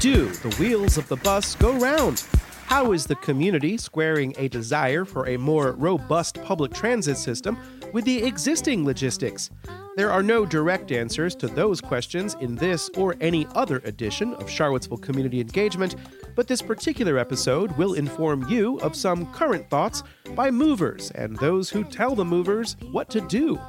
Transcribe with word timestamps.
do 0.00 0.30
the 0.30 0.56
wheels 0.56 0.96
of 0.96 1.06
the 1.08 1.16
bus 1.16 1.54
go 1.56 1.78
round? 1.78 2.24
How 2.64 2.92
is 2.92 3.04
the 3.04 3.16
community 3.16 3.76
squaring 3.76 4.34
a 4.38 4.48
desire 4.48 5.04
for 5.04 5.28
a 5.28 5.36
more 5.36 5.72
robust 5.72 6.42
public 6.42 6.72
transit 6.72 7.18
system 7.18 7.58
with 7.92 8.06
the 8.06 8.22
existing 8.22 8.86
logistics? 8.86 9.50
There 9.96 10.10
are 10.10 10.22
no 10.22 10.46
direct 10.46 10.90
answers 10.90 11.34
to 11.34 11.48
those 11.48 11.82
questions 11.82 12.34
in 12.40 12.54
this 12.54 12.88
or 12.96 13.14
any 13.20 13.46
other 13.54 13.82
edition 13.84 14.32
of 14.34 14.48
Charlottesville 14.48 14.96
Community 14.96 15.38
Engagement, 15.38 15.96
but 16.34 16.48
this 16.48 16.62
particular 16.62 17.18
episode 17.18 17.76
will 17.76 17.92
inform 17.92 18.48
you 18.48 18.78
of 18.78 18.96
some 18.96 19.30
current 19.34 19.68
thoughts 19.68 20.02
by 20.34 20.50
movers 20.50 21.10
and 21.10 21.36
those 21.36 21.68
who 21.68 21.84
tell 21.84 22.14
the 22.14 22.24
movers 22.24 22.74
what 22.90 23.10
to 23.10 23.20
do. 23.20 23.60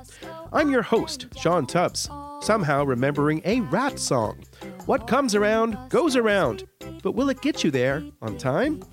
I'm 0.54 0.70
your 0.70 0.84
host, 0.84 1.27
Sean 1.36 1.66
Tubbs, 1.66 2.09
somehow 2.41 2.86
remembering 2.86 3.41
a 3.44 3.59
Ratt 3.62 4.00
song. 4.00 4.45
What 4.88 5.05
comes 5.05 5.35
around 5.35 5.77
goes 5.90 6.16
around, 6.16 6.63
but 7.03 7.12
will 7.12 7.30
it 7.30 7.41
get 7.41 7.63
you 7.63 7.70
there 7.70 8.03
on 8.20 8.38
time? 8.38 8.84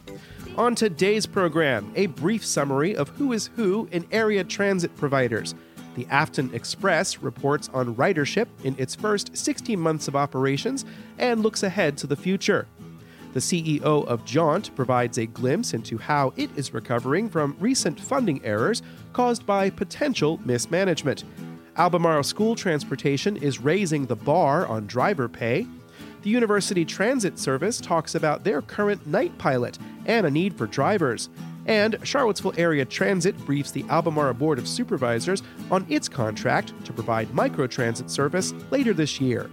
On 0.57 0.75
today's 0.75 1.25
program, 1.25 1.91
a 1.97 2.07
brief 2.07 2.45
summary 2.45 2.95
of 2.95 3.09
who 3.09 3.33
is 3.33 3.49
who 3.57 3.89
in 3.91 4.07
area 4.13 4.45
transit 4.45 4.95
providers. 4.97 5.55
The 5.95 6.07
Afton 6.11 6.55
Express 6.55 7.19
reports 7.19 7.71
on 7.73 7.95
ridership 7.97 8.49
in 8.65 8.77
its 8.79 8.95
first 8.95 9.35
16 9.35 9.81
months 9.81 10.09
of 10.09 10.15
operations 10.15 10.85
and 11.17 11.43
looks 11.43 11.63
ahead 11.63 11.97
to 11.99 12.07
the 12.07 12.17
future. 12.17 12.67
The 13.33 13.41
CEO 13.41 14.07
of 14.07 14.25
Jaunt 14.27 14.75
provides 14.77 15.17
a 15.17 15.27
glimpse 15.27 15.73
into 15.73 15.97
how 15.97 16.35
it 16.37 16.51
is 16.55 16.75
recovering 16.75 17.31
from 17.31 17.57
recent 17.59 17.99
funding 17.99 18.45
errors 18.45 18.83
caused 19.15 19.47
by 19.47 19.71
potential 19.71 20.39
mismanagement. 20.45 21.25
Albemarle 21.77 22.25
School 22.25 22.57
Transportation 22.57 23.37
is 23.37 23.61
raising 23.61 24.07
the 24.07 24.17
bar 24.17 24.67
on 24.67 24.87
driver 24.87 25.29
pay. 25.29 25.67
The 26.23 26.31
University 26.31 26.85
Transit 26.85 27.39
Service 27.39 27.81
talks 27.81 28.17
about 28.17 28.43
their 28.43 28.61
current 28.61 29.07
night 29.07 29.39
pilot 29.39 29.79
and 30.07 30.27
a 30.27 30.31
need 30.31 30.59
for 30.59 30.67
drivers. 30.67 31.29
And 31.67 31.97
Charlottesville 32.03 32.55
Area 32.57 32.85
Transit 32.85 33.37
briefs 33.47 33.71
the 33.71 33.85
Albemarle 33.89 34.35
Board 34.35 34.59
of 34.59 34.67
Supervisors 34.67 35.45
on 35.71 35.87
its 35.89 36.09
contract 36.09 36.73
to 36.87 36.93
provide 36.93 37.29
microtransit 37.29 38.11
service 38.11 38.53
later 38.71 38.93
this 38.93 39.21
year. 39.21 39.49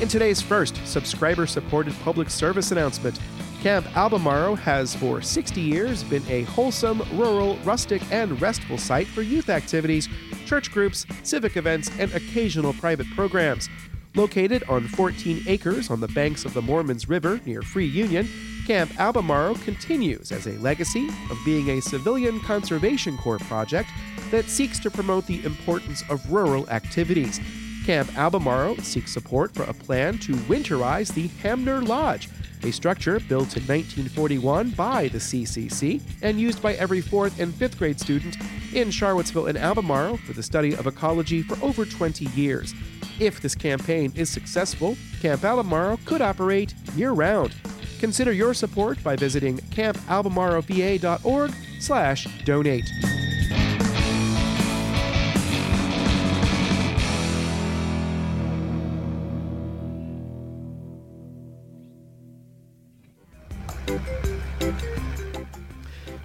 In 0.00 0.08
today's 0.08 0.42
first 0.42 0.84
subscriber 0.86 1.46
supported 1.46 1.94
public 2.02 2.30
service 2.30 2.70
announcement, 2.70 3.18
Camp 3.62 3.96
Albemarle 3.96 4.56
has 4.56 4.92
for 4.92 5.22
60 5.22 5.60
years 5.60 6.02
been 6.02 6.24
a 6.28 6.42
wholesome, 6.42 7.00
rural, 7.12 7.56
rustic, 7.58 8.02
and 8.10 8.42
restful 8.42 8.76
site 8.76 9.06
for 9.06 9.22
youth 9.22 9.48
activities, 9.48 10.08
church 10.46 10.72
groups, 10.72 11.06
civic 11.22 11.56
events, 11.56 11.88
and 12.00 12.12
occasional 12.12 12.72
private 12.72 13.06
programs. 13.14 13.68
Located 14.16 14.64
on 14.64 14.88
14 14.88 15.44
acres 15.46 15.90
on 15.90 16.00
the 16.00 16.08
banks 16.08 16.44
of 16.44 16.54
the 16.54 16.60
Moormans 16.60 17.08
River 17.08 17.40
near 17.46 17.62
Free 17.62 17.86
Union, 17.86 18.28
Camp 18.66 18.98
Albemarle 18.98 19.54
continues 19.54 20.32
as 20.32 20.48
a 20.48 20.58
legacy 20.58 21.06
of 21.30 21.38
being 21.44 21.70
a 21.70 21.80
civilian 21.80 22.40
conservation 22.40 23.16
corps 23.16 23.38
project 23.38 23.90
that 24.32 24.46
seeks 24.46 24.80
to 24.80 24.90
promote 24.90 25.28
the 25.28 25.44
importance 25.44 26.02
of 26.10 26.32
rural 26.32 26.68
activities. 26.68 27.38
Camp 27.86 28.12
Albemarle 28.18 28.78
seeks 28.78 29.12
support 29.12 29.54
for 29.54 29.62
a 29.62 29.74
plan 29.74 30.18
to 30.18 30.32
winterize 30.32 31.14
the 31.14 31.28
Hamner 31.44 31.80
Lodge, 31.80 32.28
a 32.64 32.70
structure 32.70 33.20
built 33.20 33.56
in 33.56 33.62
1941 33.64 34.70
by 34.70 35.08
the 35.08 35.18
CCC 35.18 36.00
and 36.22 36.40
used 36.40 36.62
by 36.62 36.74
every 36.74 37.00
fourth 37.00 37.38
and 37.40 37.54
fifth 37.54 37.78
grade 37.78 38.00
student 38.00 38.36
in 38.74 38.90
Charlottesville 38.90 39.46
and 39.46 39.58
Albemarle 39.58 40.16
for 40.18 40.32
the 40.32 40.42
study 40.42 40.74
of 40.74 40.86
ecology 40.86 41.42
for 41.42 41.62
over 41.64 41.84
20 41.84 42.26
years. 42.26 42.74
If 43.20 43.40
this 43.40 43.54
campaign 43.54 44.12
is 44.16 44.30
successful, 44.30 44.96
Camp 45.20 45.44
Albemarle 45.44 45.98
could 46.04 46.22
operate 46.22 46.74
year 46.96 47.12
round. 47.12 47.54
Consider 48.00 48.32
your 48.32 48.54
support 48.54 49.02
by 49.04 49.14
visiting 49.16 49.58
campalbemarleva.org 49.58 51.52
slash 51.78 52.26
donate. 52.44 52.90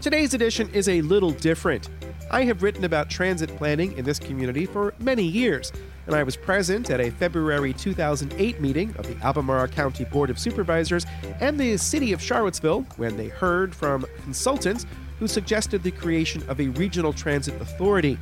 Today's 0.02 0.34
edition 0.34 0.70
is 0.74 0.88
a 0.88 1.02
little 1.02 1.32
different. 1.32 1.90
I 2.30 2.44
have 2.44 2.64
written 2.64 2.84
about 2.84 3.10
transit 3.10 3.56
planning 3.58 3.98
in 3.98 4.06
this 4.06 4.20
community 4.20 4.66
for 4.66 4.94
many 5.00 5.24
years, 5.24 5.72
and 6.06 6.16
I 6.16 6.24
was 6.24 6.38
present 6.38 6.90
at 6.90 7.00
a 7.00 7.10
February 7.10 7.74
2008 7.74 8.62
meeting 8.62 8.96
of 8.98 9.08
the 9.08 9.18
Albemarle 9.26 9.68
County 9.68 10.06
Board 10.06 10.30
of 10.30 10.38
Supervisors 10.38 11.06
and 11.42 11.60
the 11.60 11.78
City 11.78 12.14
of 12.14 12.22
Charlottesville 12.22 12.86
when 12.96 13.18
they 13.18 13.28
heard 13.28 13.76
from 13.76 14.06
consultants 14.24 14.86
who 15.20 15.28
suggested 15.28 15.84
the 15.84 15.92
creation 15.92 16.44
of 16.48 16.62
a 16.62 16.68
regional 16.70 17.12
transit 17.12 17.60
authority. 17.62 18.18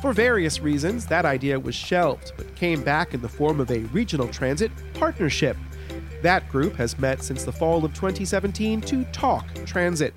For 0.00 0.12
various 0.12 0.60
reasons, 0.60 1.06
that 1.06 1.24
idea 1.24 1.58
was 1.58 1.74
shelved, 1.74 2.32
but 2.36 2.54
came 2.54 2.82
back 2.82 3.14
in 3.14 3.20
the 3.20 3.28
form 3.28 3.60
of 3.60 3.70
a 3.70 3.80
regional 3.86 4.28
transit 4.28 4.70
partnership. 4.94 5.56
That 6.22 6.48
group 6.48 6.74
has 6.76 6.98
met 6.98 7.22
since 7.22 7.44
the 7.44 7.52
fall 7.52 7.84
of 7.84 7.94
2017 7.94 8.80
to 8.82 9.04
talk 9.06 9.46
transit. 9.64 10.14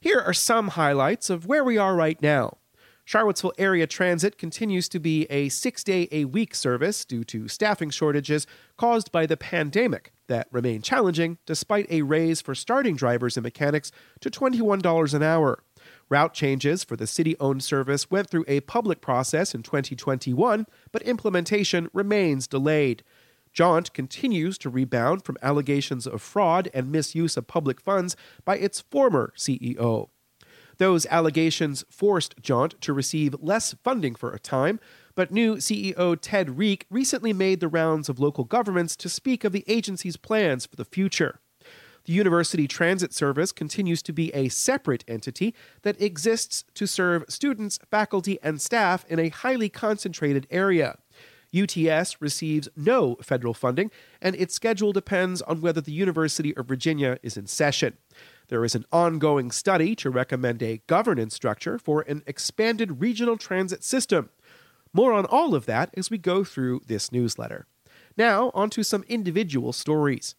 Here 0.00 0.20
are 0.20 0.32
some 0.32 0.68
highlights 0.68 1.28
of 1.28 1.46
where 1.46 1.64
we 1.64 1.76
are 1.76 1.94
right 1.94 2.20
now. 2.22 2.56
Charlottesville 3.04 3.52
Area 3.58 3.86
Transit 3.86 4.38
continues 4.38 4.88
to 4.88 4.98
be 4.98 5.26
a 5.28 5.50
six 5.50 5.84
day 5.84 6.08
a 6.10 6.24
week 6.24 6.54
service 6.54 7.04
due 7.04 7.24
to 7.24 7.48
staffing 7.48 7.90
shortages 7.90 8.46
caused 8.78 9.12
by 9.12 9.26
the 9.26 9.36
pandemic 9.36 10.12
that 10.28 10.48
remain 10.50 10.80
challenging 10.80 11.36
despite 11.44 11.86
a 11.90 12.00
raise 12.00 12.40
for 12.40 12.54
starting 12.54 12.96
drivers 12.96 13.36
and 13.36 13.44
mechanics 13.44 13.92
to 14.20 14.30
$21 14.30 15.12
an 15.12 15.22
hour. 15.22 15.62
Route 16.08 16.32
changes 16.32 16.82
for 16.82 16.96
the 16.96 17.06
city 17.06 17.36
owned 17.38 17.62
service 17.62 18.10
went 18.10 18.30
through 18.30 18.46
a 18.48 18.60
public 18.60 19.02
process 19.02 19.54
in 19.54 19.62
2021, 19.62 20.64
but 20.90 21.02
implementation 21.02 21.90
remains 21.92 22.46
delayed. 22.46 23.02
Jaunt 23.54 23.94
continues 23.94 24.58
to 24.58 24.68
rebound 24.68 25.24
from 25.24 25.38
allegations 25.40 26.06
of 26.06 26.20
fraud 26.20 26.68
and 26.74 26.90
misuse 26.90 27.36
of 27.36 27.46
public 27.46 27.80
funds 27.80 28.16
by 28.44 28.58
its 28.58 28.80
former 28.80 29.32
CEO. 29.36 30.08
Those 30.78 31.06
allegations 31.06 31.84
forced 31.88 32.34
Jaunt 32.42 32.80
to 32.80 32.92
receive 32.92 33.36
less 33.40 33.74
funding 33.84 34.16
for 34.16 34.32
a 34.32 34.40
time, 34.40 34.80
but 35.14 35.30
new 35.30 35.56
CEO 35.56 36.18
Ted 36.20 36.48
Rieck 36.48 36.82
recently 36.90 37.32
made 37.32 37.60
the 37.60 37.68
rounds 37.68 38.08
of 38.08 38.18
local 38.18 38.42
governments 38.42 38.96
to 38.96 39.08
speak 39.08 39.44
of 39.44 39.52
the 39.52 39.64
agency's 39.68 40.16
plans 40.16 40.66
for 40.66 40.74
the 40.74 40.84
future. 40.84 41.38
The 42.06 42.12
University 42.12 42.66
Transit 42.66 43.14
Service 43.14 43.52
continues 43.52 44.02
to 44.02 44.12
be 44.12 44.34
a 44.34 44.48
separate 44.48 45.04
entity 45.08 45.54
that 45.82 46.00
exists 46.02 46.64
to 46.74 46.86
serve 46.86 47.24
students, 47.28 47.78
faculty, 47.88 48.38
and 48.42 48.60
staff 48.60 49.06
in 49.08 49.18
a 49.18 49.30
highly 49.30 49.68
concentrated 49.68 50.46
area. 50.50 50.98
UTS 51.54 52.20
receives 52.20 52.68
no 52.76 53.16
federal 53.22 53.54
funding, 53.54 53.90
and 54.20 54.34
its 54.34 54.54
schedule 54.54 54.92
depends 54.92 55.42
on 55.42 55.60
whether 55.60 55.80
the 55.80 55.92
University 55.92 56.56
of 56.56 56.66
Virginia 56.66 57.18
is 57.22 57.36
in 57.36 57.46
session. 57.46 57.96
There 58.48 58.64
is 58.64 58.74
an 58.74 58.84
ongoing 58.92 59.50
study 59.50 59.94
to 59.96 60.10
recommend 60.10 60.62
a 60.62 60.82
governance 60.86 61.34
structure 61.34 61.78
for 61.78 62.02
an 62.02 62.22
expanded 62.26 63.00
regional 63.00 63.36
transit 63.36 63.82
system. 63.84 64.30
More 64.92 65.12
on 65.12 65.26
all 65.26 65.54
of 65.54 65.66
that 65.66 65.90
as 65.96 66.10
we 66.10 66.18
go 66.18 66.44
through 66.44 66.82
this 66.86 67.10
newsletter. 67.10 67.66
Now, 68.16 68.50
on 68.54 68.70
to 68.70 68.82
some 68.82 69.04
individual 69.08 69.72
stories. 69.72 70.34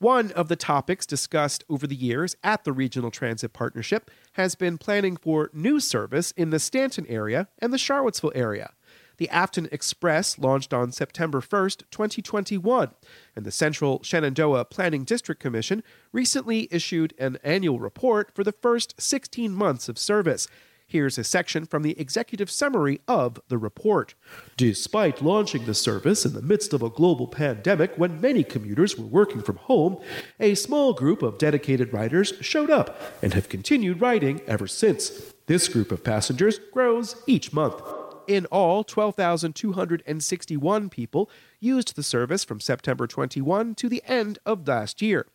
One 0.00 0.30
of 0.32 0.46
the 0.46 0.54
topics 0.54 1.06
discussed 1.06 1.64
over 1.68 1.84
the 1.84 1.96
years 1.96 2.36
at 2.44 2.62
the 2.62 2.72
Regional 2.72 3.10
Transit 3.10 3.52
Partnership 3.52 4.12
has 4.34 4.54
been 4.54 4.78
planning 4.78 5.16
for 5.16 5.50
new 5.52 5.80
service 5.80 6.30
in 6.36 6.50
the 6.50 6.60
Staunton 6.60 7.04
area 7.08 7.48
and 7.58 7.72
the 7.72 7.78
Charlottesville 7.78 8.30
area. 8.32 8.74
The 9.16 9.28
Afton 9.28 9.68
Express 9.72 10.38
launched 10.38 10.72
on 10.72 10.92
September 10.92 11.40
1st, 11.40 11.82
2021, 11.90 12.92
and 13.34 13.44
the 13.44 13.50
Central 13.50 14.00
Shenandoah 14.04 14.66
Planning 14.66 15.02
District 15.02 15.40
Commission 15.40 15.82
recently 16.12 16.68
issued 16.70 17.12
an 17.18 17.38
annual 17.42 17.80
report 17.80 18.30
for 18.32 18.44
the 18.44 18.52
first 18.52 18.94
16 19.00 19.52
months 19.52 19.88
of 19.88 19.98
service, 19.98 20.46
Here's 20.90 21.18
a 21.18 21.24
section 21.24 21.66
from 21.66 21.82
the 21.82 22.00
executive 22.00 22.50
summary 22.50 23.02
of 23.06 23.38
the 23.48 23.58
report. 23.58 24.14
Despite 24.56 25.20
launching 25.20 25.66
the 25.66 25.74
service 25.74 26.24
in 26.24 26.32
the 26.32 26.40
midst 26.40 26.72
of 26.72 26.82
a 26.82 26.88
global 26.88 27.26
pandemic 27.26 27.92
when 27.98 28.22
many 28.22 28.42
commuters 28.42 28.96
were 28.96 29.04
working 29.04 29.42
from 29.42 29.56
home, 29.56 29.98
a 30.40 30.54
small 30.54 30.94
group 30.94 31.20
of 31.20 31.36
dedicated 31.36 31.92
riders 31.92 32.32
showed 32.40 32.70
up 32.70 32.98
and 33.22 33.34
have 33.34 33.50
continued 33.50 34.00
riding 34.00 34.40
ever 34.46 34.66
since. 34.66 35.34
This 35.44 35.68
group 35.68 35.92
of 35.92 36.02
passengers 36.02 36.58
grows 36.72 37.22
each 37.26 37.52
month. 37.52 37.82
In 38.26 38.46
all, 38.46 38.82
12,261 38.82 40.88
people 40.88 41.30
used 41.60 41.96
the 41.96 42.02
service 42.02 42.44
from 42.44 42.60
September 42.60 43.06
21 43.06 43.74
to 43.74 43.90
the 43.90 44.02
end 44.06 44.38
of 44.46 44.66
last 44.66 45.02
year. 45.02 45.26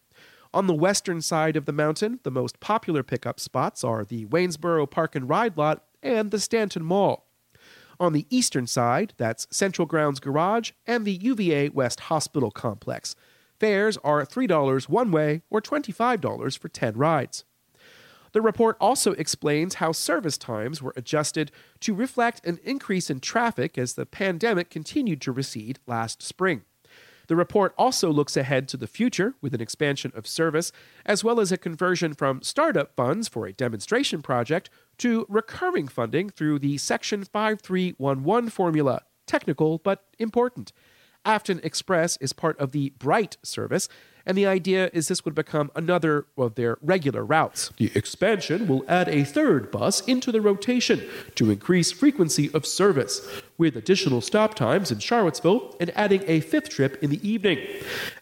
On 0.54 0.68
the 0.68 0.76
western 0.76 1.20
side 1.20 1.56
of 1.56 1.66
the 1.66 1.74
mountain, 1.74 2.20
the 2.22 2.30
most 2.30 2.60
popular 2.60 3.02
pickup 3.02 3.40
spots 3.40 3.84
are 3.84 4.06
the 4.06 4.26
Waynesboro 4.26 4.86
Park 4.86 5.16
and 5.16 5.28
Ride 5.28 5.58
Lot 5.58 5.84
and 6.04 6.30
the 6.30 6.40
Staunton 6.40 6.84
Mall. 6.84 7.26
On 8.00 8.14
the 8.14 8.28
eastern 8.30 8.68
side, 8.68 9.14
that's 9.18 9.48
Central 9.50 9.88
Grounds 9.88 10.20
Garage 10.20 10.72
and 10.86 11.06
the 11.06 11.14
UVA 11.14 11.70
West 11.70 12.02
Hospital 12.02 12.52
Complex. 12.52 13.16
Fares 13.60 13.98
are 14.04 14.24
$3 14.24 14.90
one 14.90 15.10
way 15.10 15.42
or 15.50 15.60
$25 15.60 16.58
for 16.60 16.70
10 16.70 16.98
rides. 16.98 17.46
The 18.34 18.42
report 18.42 18.78
also 18.80 19.14
explains 19.14 19.76
how 19.76 19.92
service 19.92 20.38
times 20.38 20.82
were 20.82 20.94
adjusted 20.96 21.52
to 21.80 21.96
reflect 21.96 22.46
an 22.46 22.60
increase 22.64 23.10
in 23.10 23.22
traffic 23.22 23.78
as 23.78 23.94
the 23.94 24.06
pandemic 24.06 24.70
continued 24.70 25.22
to 25.22 25.32
recede 25.32 25.80
last 25.88 26.22
spring. 26.22 26.64
The 27.28 27.36
report 27.36 27.74
also 27.78 28.12
looks 28.12 28.36
ahead 28.36 28.68
to 28.70 28.78
the 28.78 28.88
future 28.88 29.36
with 29.42 29.54
an 29.54 29.62
expansion 29.62 30.12
of 30.16 30.28
service, 30.28 30.72
as 31.06 31.24
well 31.24 31.40
as 31.40 31.52
a 31.52 31.58
conversion 31.58 32.14
from 32.14 32.42
startup 32.42 32.96
funds 32.96 33.28
for 33.28 33.46
a 33.46 33.54
demonstration 33.54 34.22
project 34.22 34.70
to 35.00 35.26
recurring 35.30 35.88
funding 35.88 36.30
through 36.30 36.60
the 36.60 36.78
Section 36.78 37.24
5311 37.24 38.50
formula. 38.50 39.02
Technical, 39.26 39.78
but 39.78 40.06
important. 40.20 40.74
Afton 41.26 41.62
Express 41.64 42.18
is 42.18 42.34
part 42.34 42.60
of 42.60 42.74
the 42.74 42.90
BRITE 43.00 43.38
service, 43.44 43.88
and 44.26 44.38
the 44.38 44.46
idea 44.46 44.90
is 44.94 45.08
this 45.08 45.26
would 45.26 45.36
become 45.36 45.72
another 45.76 46.26
of 46.38 46.56
their 46.56 46.78
regular 46.82 47.26
routes. 47.26 47.72
The 47.78 47.92
expansion 47.96 48.68
will 48.68 48.86
add 48.88 49.10
a 49.10 49.24
third 49.24 49.72
bus 49.72 50.02
into 50.02 50.32
the 50.32 50.42
rotation 50.42 51.02
to 51.36 51.52
increase 51.52 51.92
frequency 51.92 52.50
of 52.54 52.66
service, 52.66 53.28
with 53.58 53.76
additional 53.76 54.22
stop 54.22 54.56
times 54.56 54.92
in 54.92 55.00
Charlottesville 55.00 55.76
and 55.80 55.92
adding 55.96 56.24
a 56.28 56.40
fifth 56.40 56.70
trip 56.70 57.02
in 57.04 57.10
the 57.10 57.28
evening. 57.28 57.60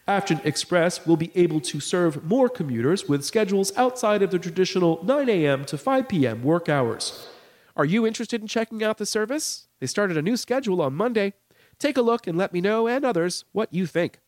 Afton 0.06 0.40
Express 0.44 1.06
will 1.06 1.16
be 1.16 1.30
able 1.34 1.60
to 1.60 1.80
serve 1.80 2.24
more 2.24 2.48
commuters 2.48 3.08
with 3.08 3.24
schedules 3.24 3.72
outside 3.76 4.22
of 4.22 4.30
the 4.30 4.38
traditional 4.38 5.02
9 5.04 5.28
a.m. 5.28 5.64
to 5.64 5.78
5 5.78 6.08
p.m. 6.08 6.42
work 6.42 6.68
hours. 6.68 7.26
Are 7.76 7.84
you 7.84 8.06
interested 8.06 8.40
in 8.40 8.46
checking 8.46 8.82
out 8.82 8.98
the 8.98 9.06
service? 9.06 9.68
They 9.80 9.86
started 9.86 10.16
a 10.16 10.22
new 10.22 10.36
schedule 10.36 10.82
on 10.82 10.94
Monday. 10.94 11.32
Take 11.78 11.96
a 11.96 12.02
look 12.02 12.26
and 12.26 12.36
let 12.36 12.52
me 12.52 12.60
know 12.60 12.86
and 12.86 13.04
others 13.04 13.44
what 13.52 13.72
you 13.72 13.86
think. 13.86 14.18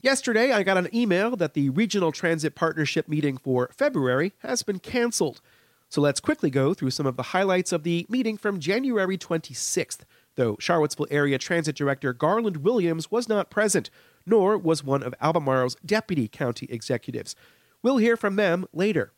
Yesterday, 0.00 0.52
I 0.52 0.62
got 0.62 0.76
an 0.76 0.94
email 0.94 1.34
that 1.34 1.54
the 1.54 1.70
Regional 1.70 2.12
Transit 2.12 2.54
Partnership 2.54 3.08
meeting 3.08 3.36
for 3.36 3.68
February 3.76 4.32
has 4.42 4.62
been 4.62 4.78
canceled. 4.78 5.40
So 5.88 6.00
let's 6.00 6.20
quickly 6.20 6.50
go 6.50 6.72
through 6.72 6.92
some 6.92 7.06
of 7.06 7.16
the 7.16 7.24
highlights 7.24 7.72
of 7.72 7.82
the 7.82 8.06
meeting 8.08 8.36
from 8.36 8.60
January 8.60 9.18
26th, 9.18 10.00
though 10.36 10.56
Charlottesville 10.60 11.08
Area 11.10 11.36
Transit 11.36 11.74
Director 11.74 12.12
Garland 12.12 12.58
Williams 12.58 13.10
was 13.10 13.28
not 13.28 13.50
present, 13.50 13.90
nor 14.24 14.56
was 14.56 14.84
one 14.84 15.02
of 15.02 15.16
Albemarle's 15.20 15.76
deputy 15.84 16.28
county 16.28 16.68
executives. 16.70 17.34
We'll 17.82 17.96
hear 17.96 18.16
from 18.16 18.36
them 18.36 18.66
later. 18.72 19.10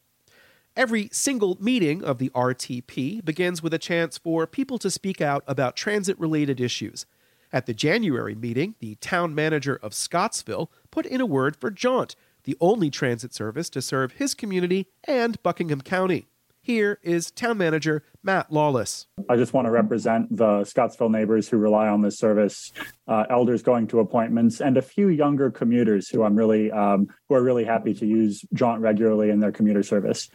Every 0.76 1.10
single 1.12 1.58
meeting 1.60 2.02
of 2.02 2.16
the 2.16 2.30
RTP 2.30 3.22
begins 3.22 3.62
with 3.62 3.74
a 3.74 3.78
chance 3.78 4.16
for 4.16 4.46
people 4.46 4.78
to 4.78 4.90
speak 4.90 5.20
out 5.20 5.44
about 5.46 5.76
transit 5.76 6.18
related 6.18 6.58
issues. 6.58 7.04
At 7.52 7.66
the 7.66 7.74
January 7.74 8.36
meeting, 8.36 8.76
the 8.78 8.94
town 8.96 9.34
manager 9.34 9.78
of 9.82 9.92
Scottsville 9.92 10.70
put 10.92 11.04
in 11.04 11.20
a 11.20 11.26
word 11.26 11.56
for 11.56 11.70
Jaunt, 11.70 12.14
the 12.44 12.56
only 12.60 12.90
transit 12.90 13.34
service 13.34 13.68
to 13.70 13.82
serve 13.82 14.12
his 14.12 14.34
community 14.34 14.86
and 15.02 15.42
Buckingham 15.42 15.80
County. 15.80 16.28
Here 16.62 17.00
is 17.02 17.32
town 17.32 17.58
manager 17.58 18.04
Matt 18.22 18.52
Lawless. 18.52 19.08
I 19.28 19.36
just 19.36 19.52
want 19.52 19.66
to 19.66 19.72
represent 19.72 20.36
the 20.36 20.62
Scottsville 20.62 21.08
neighbors 21.08 21.48
who 21.48 21.56
rely 21.56 21.88
on 21.88 22.02
this 22.02 22.18
service, 22.18 22.70
uh, 23.08 23.24
elders 23.30 23.62
going 23.62 23.88
to 23.88 23.98
appointments, 23.98 24.60
and 24.60 24.76
a 24.76 24.82
few 24.82 25.08
younger 25.08 25.50
commuters 25.50 26.08
who 26.08 26.22
I'm 26.22 26.36
really 26.36 26.70
um, 26.70 27.08
who 27.28 27.34
are 27.34 27.42
really 27.42 27.64
happy 27.64 27.94
to 27.94 28.06
use 28.06 28.44
Jaunt 28.52 28.80
regularly 28.80 29.30
in 29.30 29.40
their 29.40 29.52
commuter 29.52 29.82
service. 29.82 30.28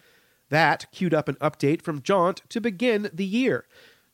That 0.49 0.87
queued 0.91 1.13
up 1.13 1.29
an 1.29 1.35
update 1.35 1.81
from 1.81 2.01
Jaunt 2.01 2.41
to 2.49 2.59
begin 2.59 3.09
the 3.13 3.25
year. 3.25 3.65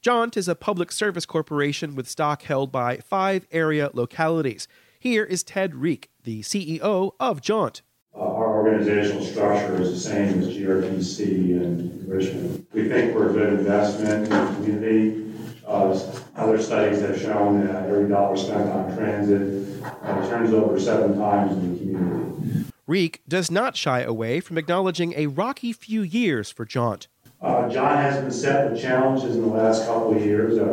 Jaunt 0.02 0.36
is 0.36 0.48
a 0.48 0.56
public 0.56 0.92
service 0.92 1.28
corporation 1.28 1.94
with 1.94 2.10
stock 2.10 2.42
held 2.42 2.72
by 2.72 2.98
five 2.98 3.46
area 3.52 3.92
localities. 3.94 4.68
Here 5.00 5.24
is 5.24 5.44
Ted 5.44 5.74
Rieck, 5.74 6.06
the 6.24 6.42
CEO 6.42 7.12
of 7.20 7.40
Jaunt. 7.40 7.84
Uh, 8.16 8.22
our 8.22 8.64
organizational 8.64 9.24
structure 9.24 9.80
is 9.80 9.92
the 9.92 10.10
same 10.10 10.40
as 10.40 10.48
GRTC 10.48 11.20
in 11.22 12.04
Richmond. 12.08 12.66
We 12.74 12.90
think 12.90 13.14
we're 13.14 13.30
a 13.30 13.34
good 13.34 13.60
investment 13.60 14.24
in 14.24 14.30
the 14.30 14.54
community. 14.56 15.34
Uh, 15.68 16.00
other 16.36 16.60
studies 16.60 17.02
have 17.02 17.22
shown 17.22 17.68
that 17.68 17.86
every 17.86 18.10
dollar 18.10 18.36
spent 18.36 18.72
on 18.72 18.98
transit 18.98 19.84
uh, 19.84 20.28
turns 20.28 20.52
over 20.52 20.80
seven 20.80 21.16
times 21.16 21.52
in 21.52 21.74
the 21.74 21.80
community. 21.80 22.66
Rieck 22.90 23.20
does 23.28 23.52
not 23.52 23.78
shy 23.78 24.02
away 24.02 24.40
from 24.40 24.58
acknowledging 24.58 25.14
a 25.16 25.28
rocky 25.28 25.72
few 25.72 26.02
years 26.02 26.50
for 26.50 26.66
Jaunt. 26.66 27.08
Uh, 27.42 27.68
Jaunt 27.70 28.00
has 28.00 28.22
been 28.22 28.32
set 28.32 28.72
with 28.72 28.80
challenges 28.80 29.36
in 29.36 29.42
the 29.42 29.48
last 29.48 29.86
couple 29.86 30.16
of 30.16 30.24
years. 30.24 30.60
Uh, 30.60 30.66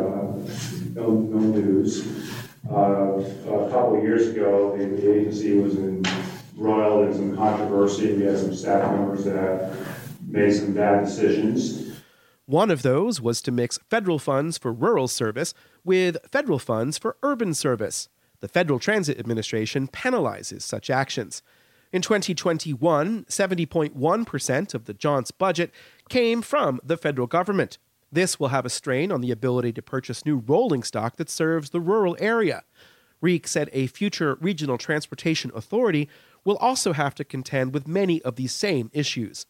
no, 0.93 1.09
no 1.09 1.39
news. 1.39 2.05
Uh, 2.69 3.17
a 3.17 3.69
couple 3.71 3.97
of 3.97 4.03
years 4.03 4.27
ago, 4.27 4.77
the, 4.77 4.85
the 4.85 5.19
agency 5.19 5.57
was 5.57 5.75
embroiled 5.75 7.07
in 7.07 7.13
some 7.15 7.35
controversy. 7.35 8.13
We 8.13 8.23
had 8.23 8.37
some 8.37 8.55
staff 8.55 8.91
members 8.91 9.25
that 9.25 9.75
made 10.27 10.51
some 10.51 10.73
bad 10.73 11.05
decisions. 11.05 11.89
One 12.45 12.69
of 12.69 12.83
those 12.83 13.19
was 13.19 13.41
to 13.43 13.51
mix 13.51 13.79
federal 13.89 14.19
funds 14.19 14.59
for 14.59 14.71
rural 14.71 15.07
service 15.07 15.55
with 15.83 16.17
federal 16.31 16.59
funds 16.59 16.99
for 16.99 17.17
urban 17.23 17.55
service. 17.55 18.09
The 18.41 18.47
Federal 18.47 18.79
Transit 18.79 19.19
Administration 19.19 19.87
penalizes 19.87 20.61
such 20.61 20.89
actions. 20.91 21.41
In 21.91 22.03
2021, 22.03 23.25
70.1% 23.25 24.73
of 24.75 24.85
the 24.85 24.93
Jaunt's 24.93 25.31
budget 25.31 25.71
came 26.07 26.43
from 26.43 26.79
the 26.83 26.97
federal 26.97 27.25
government. 27.25 27.79
This 28.11 28.39
will 28.39 28.49
have 28.49 28.65
a 28.65 28.69
strain 28.69 29.11
on 29.11 29.21
the 29.21 29.31
ability 29.31 29.73
to 29.73 29.81
purchase 29.81 30.23
new 30.23 30.37
rolling 30.37 30.83
stock 30.83 31.17
that 31.17 31.31
serves 31.31 31.71
the 31.71 31.79
rural 31.79 32.15
area. 32.19 32.63
Rieck 33.23 33.47
said 33.47 33.71
a 33.73 33.87
future 33.87 34.37
regional 34.39 34.77
transportation 34.77 35.51
authority 35.55 36.07
will 36.45 36.57
also 36.57 36.93
have 36.93 37.15
to 37.15 37.23
contend 37.23 37.73
with 37.73 37.87
many 37.87 38.21
of 38.21 38.35
these 38.35 38.53
same 38.53 38.91
issues. 38.93 39.47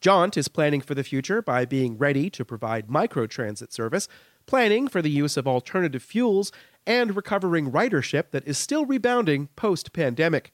Jaunt 0.00 0.38
is 0.38 0.48
planning 0.48 0.80
for 0.80 0.94
the 0.94 1.04
future 1.04 1.42
by 1.42 1.66
being 1.66 1.98
ready 1.98 2.30
to 2.30 2.44
provide 2.44 2.88
microtransit 2.88 3.70
service, 3.70 4.08
planning 4.46 4.88
for 4.88 5.02
the 5.02 5.10
use 5.10 5.36
of 5.36 5.46
alternative 5.46 6.02
fuels, 6.02 6.50
and 6.86 7.14
recovering 7.14 7.70
ridership 7.70 8.30
that 8.30 8.48
is 8.48 8.56
still 8.56 8.86
rebounding 8.86 9.48
post 9.56 9.92
pandemic. 9.92 10.52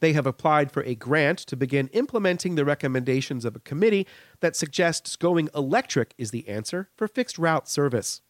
They 0.00 0.14
have 0.14 0.26
applied 0.26 0.72
for 0.72 0.82
a 0.82 0.94
grant 0.94 1.38
to 1.40 1.56
begin 1.56 1.88
implementing 1.88 2.54
the 2.54 2.64
recommendations 2.64 3.44
of 3.44 3.54
a 3.54 3.60
committee 3.60 4.06
that 4.40 4.56
suggests 4.56 5.16
going 5.16 5.48
electric 5.54 6.14
is 6.18 6.30
the 6.30 6.48
answer 6.48 6.88
for 6.96 7.06
fixed 7.06 7.38
route 7.38 7.68
service. 7.68 8.22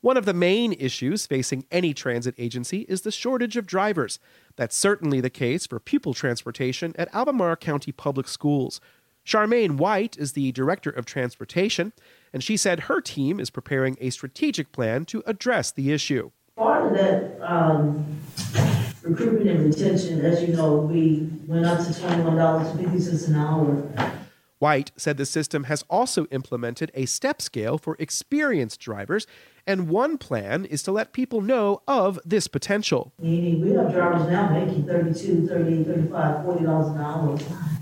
One 0.00 0.16
of 0.16 0.24
the 0.24 0.34
main 0.34 0.72
issues 0.72 1.26
facing 1.26 1.64
any 1.72 1.92
transit 1.92 2.34
agency 2.38 2.82
is 2.88 3.00
the 3.00 3.10
shortage 3.10 3.56
of 3.56 3.66
drivers. 3.66 4.20
That's 4.54 4.76
certainly 4.76 5.20
the 5.20 5.30
case 5.30 5.66
for 5.66 5.80
pupil 5.80 6.14
transportation 6.14 6.94
at 6.96 7.12
Albemarle 7.12 7.56
County 7.56 7.90
Public 7.90 8.28
Schools. 8.28 8.80
Charmaine 9.26 9.78
White 9.78 10.16
is 10.16 10.34
the 10.34 10.52
Director 10.52 10.90
of 10.90 11.06
Transportation, 11.06 11.92
and 12.36 12.44
she 12.44 12.58
said 12.58 12.80
her 12.80 13.00
team 13.00 13.40
is 13.40 13.48
preparing 13.48 13.96
a 13.98 14.10
strategic 14.10 14.70
plan 14.70 15.06
to 15.06 15.22
address 15.24 15.70
the 15.70 15.90
issue. 15.90 16.30
Part 16.54 16.88
of 16.88 16.92
that 16.92 17.40
um, 17.40 18.04
recruitment 19.02 19.48
and 19.48 19.64
retention, 19.64 20.22
as 20.22 20.42
you 20.42 20.54
know, 20.54 20.74
we 20.76 21.30
went 21.46 21.64
up 21.64 21.78
to 21.78 21.94
$21.50 21.94 23.28
an 23.28 23.34
hour. 23.36 24.12
White 24.58 24.90
said 24.98 25.16
the 25.16 25.24
system 25.24 25.64
has 25.64 25.82
also 25.88 26.26
implemented 26.26 26.90
a 26.92 27.06
step 27.06 27.40
scale 27.40 27.78
for 27.78 27.96
experienced 27.98 28.80
drivers, 28.80 29.26
and 29.66 29.88
one 29.88 30.18
plan 30.18 30.66
is 30.66 30.82
to 30.82 30.92
let 30.92 31.14
people 31.14 31.40
know 31.40 31.80
of 31.88 32.20
this 32.22 32.48
potential. 32.48 33.14
Meaning, 33.18 33.62
we 33.62 33.70
have 33.70 33.90
drivers 33.90 34.30
now 34.30 34.50
making 34.50 34.84
32 34.86 35.48
38 35.48 35.86
35 35.86 36.44
$40 36.44 36.94
an 36.94 37.00
hour 37.00 37.38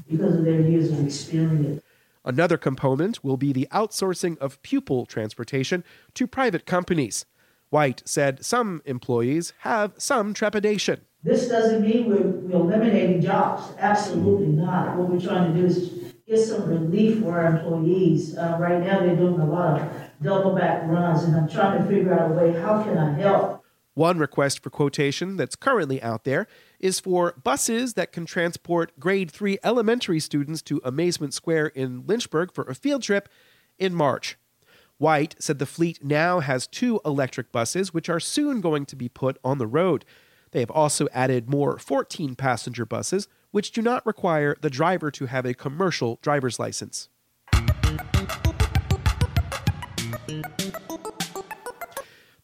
because 0.08 0.36
of 0.36 0.44
their 0.44 0.60
years 0.60 0.92
of 0.92 1.04
experience. 1.04 1.82
Another 2.24 2.56
component 2.56 3.22
will 3.22 3.36
be 3.36 3.52
the 3.52 3.68
outsourcing 3.70 4.38
of 4.38 4.62
pupil 4.62 5.04
transportation 5.04 5.84
to 6.14 6.26
private 6.26 6.64
companies. 6.64 7.26
White 7.68 8.02
said 8.04 8.44
some 8.44 8.82
employees 8.84 9.52
have 9.58 9.92
some 9.98 10.32
trepidation. 10.32 11.02
This 11.22 11.48
doesn't 11.48 11.82
mean 11.82 12.08
we're, 12.08 12.20
we're 12.20 12.60
eliminating 12.60 13.20
jobs. 13.20 13.74
Absolutely 13.78 14.48
not. 14.48 14.96
What 14.96 15.08
we're 15.08 15.20
trying 15.20 15.52
to 15.52 15.60
do 15.60 15.66
is 15.66 15.88
get 16.26 16.38
some 16.38 16.68
relief 16.68 17.20
for 17.20 17.38
our 17.40 17.56
employees. 17.56 18.36
Uh, 18.36 18.56
right 18.60 18.80
now, 18.80 19.00
they're 19.00 19.16
doing 19.16 19.40
a 19.40 19.46
lot 19.46 19.80
of 19.80 19.90
double 20.22 20.54
back 20.54 20.82
runs, 20.86 21.24
and 21.24 21.34
I'm 21.36 21.48
trying 21.48 21.82
to 21.82 21.88
figure 21.88 22.12
out 22.12 22.30
a 22.30 22.34
way 22.34 22.52
how 22.52 22.82
can 22.82 22.96
I 22.96 23.18
help 23.18 23.53
one 23.94 24.18
request 24.18 24.62
for 24.62 24.70
quotation 24.70 25.36
that's 25.36 25.56
currently 25.56 26.02
out 26.02 26.24
there 26.24 26.46
is 26.78 27.00
for 27.00 27.34
buses 27.42 27.94
that 27.94 28.12
can 28.12 28.26
transport 28.26 28.92
grade 28.98 29.30
3 29.30 29.58
elementary 29.64 30.20
students 30.20 30.62
to 30.62 30.80
Amazement 30.84 31.32
Square 31.32 31.68
in 31.68 32.04
Lynchburg 32.06 32.52
for 32.52 32.64
a 32.64 32.74
field 32.74 33.02
trip 33.02 33.28
in 33.78 33.94
March. 33.94 34.36
White 34.98 35.34
said 35.38 35.58
the 35.58 35.66
fleet 35.66 36.04
now 36.04 36.40
has 36.40 36.66
two 36.66 37.00
electric 37.04 37.50
buses, 37.50 37.92
which 37.92 38.08
are 38.08 38.20
soon 38.20 38.60
going 38.60 38.86
to 38.86 38.96
be 38.96 39.08
put 39.08 39.38
on 39.44 39.58
the 39.58 39.66
road. 39.66 40.04
They 40.52 40.60
have 40.60 40.70
also 40.70 41.08
added 41.12 41.50
more 41.50 41.78
14 41.78 42.36
passenger 42.36 42.86
buses, 42.86 43.26
which 43.50 43.72
do 43.72 43.82
not 43.82 44.06
require 44.06 44.56
the 44.60 44.70
driver 44.70 45.10
to 45.12 45.26
have 45.26 45.44
a 45.44 45.54
commercial 45.54 46.18
driver's 46.22 46.58
license. 46.58 47.08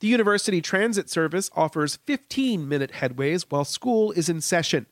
The 0.00 0.08
University 0.08 0.62
Transit 0.62 1.10
Service 1.10 1.50
offers 1.54 1.96
15 2.06 2.66
minute 2.66 2.92
headways 2.92 3.44
while 3.50 3.66
school 3.66 4.12
is 4.12 4.30
in 4.30 4.40
session. 4.40 4.86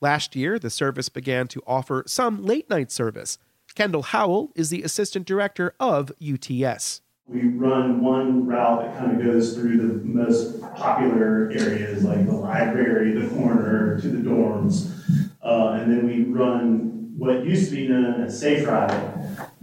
Last 0.00 0.36
year, 0.36 0.56
the 0.56 0.70
service 0.70 1.08
began 1.08 1.48
to 1.48 1.64
offer 1.66 2.04
some 2.06 2.44
late 2.44 2.70
night 2.70 2.92
service. 2.92 3.38
Kendall 3.74 4.02
Howell 4.02 4.52
is 4.54 4.70
the 4.70 4.84
assistant 4.84 5.26
director 5.26 5.74
of 5.80 6.12
UTS. 6.22 7.00
We 7.26 7.48
run 7.48 8.04
one 8.04 8.46
route 8.46 8.82
that 8.84 8.98
kind 8.98 9.20
of 9.20 9.26
goes 9.26 9.54
through 9.54 9.78
the 9.78 10.04
most 10.04 10.60
popular 10.76 11.50
areas 11.50 12.04
like 12.04 12.24
the 12.26 12.34
library, 12.34 13.20
the 13.20 13.34
corner, 13.34 14.00
to 14.00 14.08
the 14.08 14.18
dorms. 14.18 14.92
Uh, 15.42 15.80
and 15.80 15.90
then 15.90 16.06
we 16.06 16.22
run 16.22 17.14
what 17.18 17.44
used 17.44 17.70
to 17.70 17.74
be 17.74 17.88
known 17.88 18.22
as 18.22 18.38
Safe 18.38 18.64
Ride, 18.64 18.92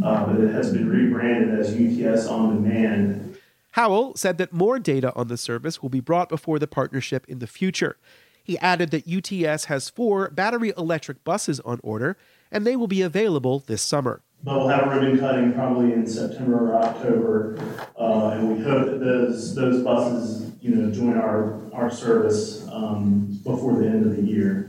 uh, 0.04 0.26
but 0.26 0.42
it 0.42 0.54
has 0.54 0.74
been 0.74 0.90
rebranded 0.90 1.58
as 1.58 1.74
UTS 1.74 2.28
On 2.28 2.62
Demand. 2.62 3.29
Howell 3.72 4.16
said 4.16 4.38
that 4.38 4.52
more 4.52 4.80
data 4.80 5.14
on 5.16 5.28
the 5.28 5.38
service 5.38 5.82
will 5.82 5.90
be 5.90 6.00
brought 6.00 6.30
before 6.30 6.60
the 6.60 6.68
partnership 6.68 7.26
in 7.28 7.40
the 7.40 7.48
future. 7.48 7.98
He 8.44 8.58
added 8.60 8.90
that 8.92 9.08
UTS 9.08 9.66
has 9.66 9.90
four 9.90 10.30
battery 10.30 10.74
electric 10.76 11.24
buses 11.24 11.60
on 11.60 11.80
order, 11.84 12.18
and 12.52 12.66
they 12.66 12.76
will 12.76 12.88
be 12.88 13.02
available 13.02 13.60
this 13.60 13.82
summer. 13.82 14.22
But 14.44 14.58
we'll 14.58 14.70
have 14.70 14.88
a 14.88 15.00
ribbon 15.00 15.20
cutting 15.20 15.54
probably 15.54 15.94
in 15.94 16.08
September 16.08 16.72
or 16.72 16.76
October, 16.82 17.60
uh, 18.00 18.30
and 18.30 18.58
we 18.58 18.64
hope 18.64 18.86
that 18.86 19.00
those 19.00 19.54
those 19.54 19.84
buses, 19.84 20.52
you 20.62 20.74
know, 20.74 20.90
join 20.92 21.18
our 21.18 21.60
our 21.74 21.92
service 21.92 22.66
um, 22.72 23.40
before 23.44 23.80
the 23.82 23.88
end 23.88 24.06
of 24.06 24.16
the 24.16 24.24
year. 24.24 24.69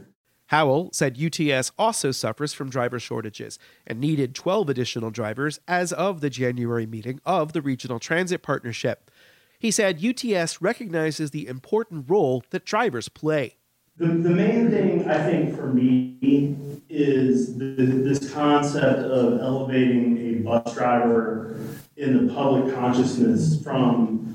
Howell 0.50 0.90
said 0.92 1.16
UTS 1.16 1.70
also 1.78 2.10
suffers 2.10 2.52
from 2.52 2.70
driver 2.70 2.98
shortages 2.98 3.56
and 3.86 4.00
needed 4.00 4.34
12 4.34 4.68
additional 4.68 5.12
drivers 5.12 5.60
as 5.68 5.92
of 5.92 6.20
the 6.20 6.28
January 6.28 6.86
meeting 6.86 7.20
of 7.24 7.52
the 7.52 7.62
Regional 7.62 8.00
Transit 8.00 8.42
Partnership. 8.42 9.12
He 9.60 9.70
said 9.70 10.04
UTS 10.04 10.60
recognizes 10.60 11.30
the 11.30 11.46
important 11.46 12.10
role 12.10 12.42
that 12.50 12.64
drivers 12.64 13.08
play. 13.08 13.58
The, 13.96 14.06
the 14.08 14.30
main 14.30 14.72
thing 14.72 15.08
I 15.08 15.22
think 15.22 15.54
for 15.54 15.68
me 15.68 16.82
is 16.88 17.56
the, 17.56 17.66
this 17.66 18.32
concept 18.32 19.02
of 19.02 19.40
elevating 19.40 20.18
a 20.18 20.42
bus 20.42 20.74
driver 20.74 21.60
in 21.96 22.26
the 22.26 22.34
public 22.34 22.74
consciousness 22.74 23.62
from 23.62 24.34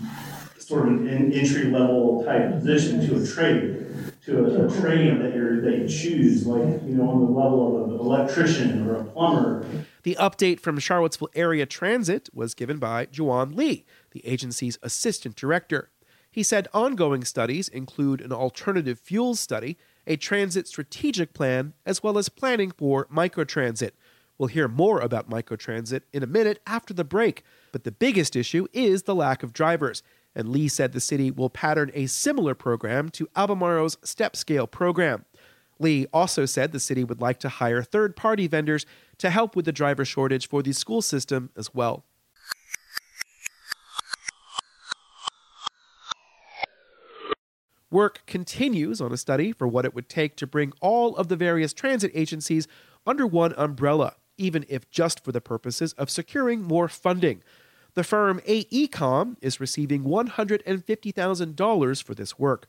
sort 0.59 0.87
of 0.87 0.93
an 0.93 1.33
entry 1.33 1.65
level 1.65 2.23
type 2.23 2.51
position 2.51 3.05
to 3.05 3.21
a 3.21 3.27
trade 3.27 3.84
to 4.25 4.39
a, 4.39 4.65
a 4.65 4.67
that 4.67 5.35
you 5.35 5.61
that 5.61 5.77
you 5.77 5.87
choose, 5.87 6.45
like 6.45 6.81
you 6.83 6.95
know, 6.95 7.09
on 7.09 7.19
the 7.25 7.31
level 7.31 7.83
of 7.83 7.89
an 7.91 7.99
electrician 7.99 8.87
or 8.87 8.95
a 8.95 9.03
plumber. 9.03 9.65
The 10.03 10.17
update 10.19 10.59
from 10.59 10.79
Charlottesville 10.79 11.29
Area 11.35 11.65
Transit 11.65 12.29
was 12.33 12.53
given 12.53 12.77
by 12.77 13.07
Juan 13.17 13.55
Lee, 13.55 13.85
the 14.11 14.25
agency's 14.25 14.77
assistant 14.81 15.35
director. 15.35 15.89
He 16.31 16.43
said 16.43 16.67
ongoing 16.73 17.23
studies 17.23 17.69
include 17.69 18.19
an 18.19 18.31
alternative 18.31 18.99
fuels 18.99 19.39
study, 19.39 19.77
a 20.05 20.17
transit 20.17 20.67
strategic 20.67 21.33
plan, 21.33 21.73
as 21.85 22.03
well 22.03 22.17
as 22.17 22.29
planning 22.29 22.71
for 22.71 23.05
microtransit. 23.05 23.91
We'll 24.37 24.47
hear 24.47 24.67
more 24.67 24.99
about 24.99 25.29
microtransit 25.29 26.01
in 26.11 26.23
a 26.23 26.27
minute 26.27 26.61
after 26.67 26.93
the 26.93 27.05
break, 27.05 27.43
but 27.71 27.85
the 27.85 27.91
biggest 27.91 28.35
issue 28.35 28.67
is 28.73 29.03
the 29.03 29.15
lack 29.15 29.43
of 29.43 29.53
drivers 29.53 30.03
and 30.35 30.49
Lee 30.49 30.67
said 30.67 30.91
the 30.91 30.99
city 30.99 31.31
will 31.31 31.49
pattern 31.49 31.91
a 31.93 32.07
similar 32.07 32.53
program 32.53 33.09
to 33.09 33.27
Albemarle's 33.35 33.97
step 34.03 34.35
scale 34.35 34.67
program. 34.67 35.25
Lee 35.79 36.07
also 36.13 36.45
said 36.45 36.71
the 36.71 36.79
city 36.79 37.03
would 37.03 37.21
like 37.21 37.39
to 37.39 37.49
hire 37.49 37.81
third 37.81 38.15
party 38.15 38.47
vendors 38.47 38.85
to 39.17 39.29
help 39.29 39.55
with 39.55 39.65
the 39.65 39.71
driver 39.71 40.05
shortage 40.05 40.47
for 40.47 40.61
the 40.61 40.73
school 40.73 41.01
system 41.01 41.49
as 41.55 41.73
well. 41.73 42.05
Work 47.91 48.23
continues 48.25 48.99
on 48.99 49.13
a 49.13 49.17
study 49.17 49.53
for 49.53 49.67
what 49.67 49.85
it 49.85 49.95
would 49.95 50.09
take 50.09 50.35
to 50.37 50.47
bring 50.47 50.73
all 50.81 51.15
of 51.15 51.29
the 51.29 51.37
various 51.37 51.71
transit 51.71 52.11
agencies 52.13 52.67
under 53.05 53.25
one 53.25 53.53
umbrella, 53.55 54.15
even 54.37 54.65
if 54.67 54.89
just 54.89 55.23
for 55.23 55.31
the 55.31 55.39
purposes 55.39 55.93
of 55.93 56.09
securing 56.09 56.61
more 56.61 56.89
funding. 56.89 57.41
The 57.95 58.03
firm 58.03 58.41
AECOM 58.41 59.37
is 59.41 59.61
receiving 59.61 60.03
$150,000 60.03 62.03
for 62.03 62.13
this 62.13 62.37
work. 62.37 62.67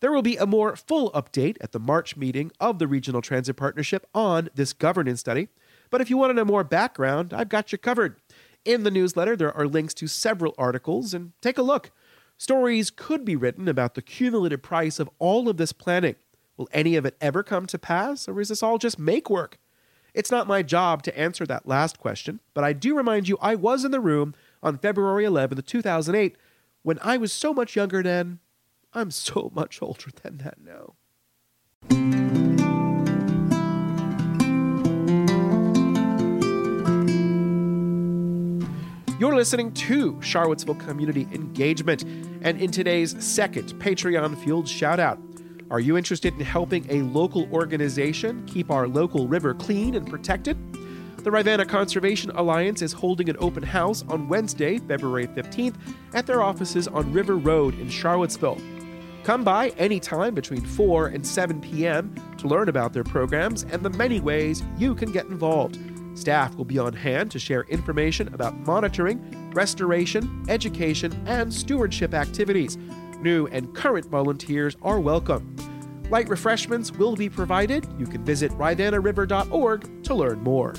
There 0.00 0.10
will 0.10 0.22
be 0.22 0.36
a 0.36 0.46
more 0.46 0.74
full 0.74 1.12
update 1.12 1.56
at 1.60 1.70
the 1.70 1.78
March 1.78 2.16
meeting 2.16 2.50
of 2.58 2.80
the 2.80 2.88
Regional 2.88 3.22
Transit 3.22 3.56
Partnership 3.56 4.04
on 4.12 4.48
this 4.56 4.72
governance 4.72 5.20
study. 5.20 5.46
But 5.90 6.00
if 6.00 6.10
you 6.10 6.16
want 6.16 6.30
to 6.30 6.34
know 6.34 6.44
more 6.44 6.64
background, 6.64 7.32
I've 7.32 7.48
got 7.48 7.70
you 7.70 7.78
covered. 7.78 8.16
In 8.64 8.82
the 8.82 8.90
newsletter, 8.90 9.36
there 9.36 9.56
are 9.56 9.68
links 9.68 9.94
to 9.94 10.08
several 10.08 10.56
articles, 10.58 11.14
and 11.14 11.34
take 11.40 11.56
a 11.56 11.62
look. 11.62 11.92
Stories 12.36 12.90
could 12.90 13.24
be 13.24 13.36
written 13.36 13.68
about 13.68 13.94
the 13.94 14.02
cumulative 14.02 14.62
price 14.62 14.98
of 14.98 15.08
all 15.20 15.48
of 15.48 15.56
this 15.56 15.72
planning. 15.72 16.16
Will 16.56 16.68
any 16.72 16.96
of 16.96 17.06
it 17.06 17.16
ever 17.20 17.44
come 17.44 17.68
to 17.68 17.78
pass, 17.78 18.28
or 18.28 18.40
is 18.40 18.48
this 18.48 18.64
all 18.64 18.78
just 18.78 18.98
make 18.98 19.30
work? 19.30 19.60
It's 20.14 20.32
not 20.32 20.48
my 20.48 20.62
job 20.62 21.04
to 21.04 21.16
answer 21.16 21.46
that 21.46 21.68
last 21.68 21.98
question, 21.98 22.40
but 22.54 22.64
I 22.64 22.72
do 22.72 22.96
remind 22.96 23.28
you 23.28 23.38
I 23.40 23.54
was 23.54 23.84
in 23.84 23.92
the 23.92 24.00
room 24.00 24.34
on 24.62 24.78
February 24.78 25.24
11, 25.24 25.62
2008, 25.62 26.36
when 26.82 26.98
I 27.02 27.16
was 27.16 27.32
so 27.32 27.52
much 27.52 27.76
younger 27.76 28.02
then. 28.02 28.40
I'm 28.94 29.10
so 29.10 29.50
much 29.54 29.82
older 29.82 30.10
than 30.22 30.38
that 30.38 30.58
now. 30.60 30.94
You're 39.20 39.34
listening 39.34 39.72
to 39.72 40.16
Charlottesville 40.22 40.76
Community 40.76 41.26
Engagement, 41.32 42.04
and 42.42 42.60
in 42.60 42.70
today's 42.70 43.16
second 43.22 43.74
Patreon 43.80 44.38
fueled 44.38 44.68
shout 44.68 45.00
out, 45.00 45.18
are 45.70 45.80
you 45.80 45.98
interested 45.98 46.34
in 46.34 46.40
helping 46.40 46.86
a 46.88 47.02
local 47.02 47.52
organization 47.52 48.46
keep 48.46 48.70
our 48.70 48.86
local 48.86 49.26
river 49.26 49.54
clean 49.54 49.96
and 49.96 50.08
protected? 50.08 50.56
The 51.28 51.32
Rivanna 51.32 51.66
Conservation 51.66 52.30
Alliance 52.30 52.80
is 52.80 52.94
holding 52.94 53.28
an 53.28 53.36
open 53.38 53.62
house 53.62 54.02
on 54.08 54.28
Wednesday, 54.28 54.78
February 54.78 55.26
15th, 55.26 55.74
at 56.14 56.26
their 56.26 56.40
offices 56.40 56.88
on 56.88 57.12
River 57.12 57.36
Road 57.36 57.78
in 57.78 57.90
Charlottesville. 57.90 58.58
Come 59.24 59.44
by 59.44 59.68
anytime 59.76 60.34
between 60.34 60.64
4 60.64 61.08
and 61.08 61.26
7 61.26 61.60
p.m. 61.60 62.14
to 62.38 62.48
learn 62.48 62.70
about 62.70 62.94
their 62.94 63.04
programs 63.04 63.64
and 63.64 63.82
the 63.82 63.90
many 63.90 64.20
ways 64.20 64.62
you 64.78 64.94
can 64.94 65.12
get 65.12 65.26
involved. 65.26 65.78
Staff 66.14 66.56
will 66.56 66.64
be 66.64 66.78
on 66.78 66.94
hand 66.94 67.30
to 67.32 67.38
share 67.38 67.64
information 67.64 68.32
about 68.32 68.56
monitoring, 68.66 69.50
restoration, 69.52 70.46
education, 70.48 71.12
and 71.26 71.52
stewardship 71.52 72.14
activities. 72.14 72.78
New 73.20 73.48
and 73.48 73.74
current 73.74 74.06
volunteers 74.06 74.78
are 74.80 74.98
welcome. 74.98 75.54
Light 76.08 76.30
refreshments 76.30 76.90
will 76.90 77.16
be 77.16 77.28
provided. 77.28 77.86
You 77.98 78.06
can 78.06 78.24
visit 78.24 78.50
rivannariver.org 78.52 80.04
to 80.04 80.14
learn 80.14 80.42
more. 80.42 80.72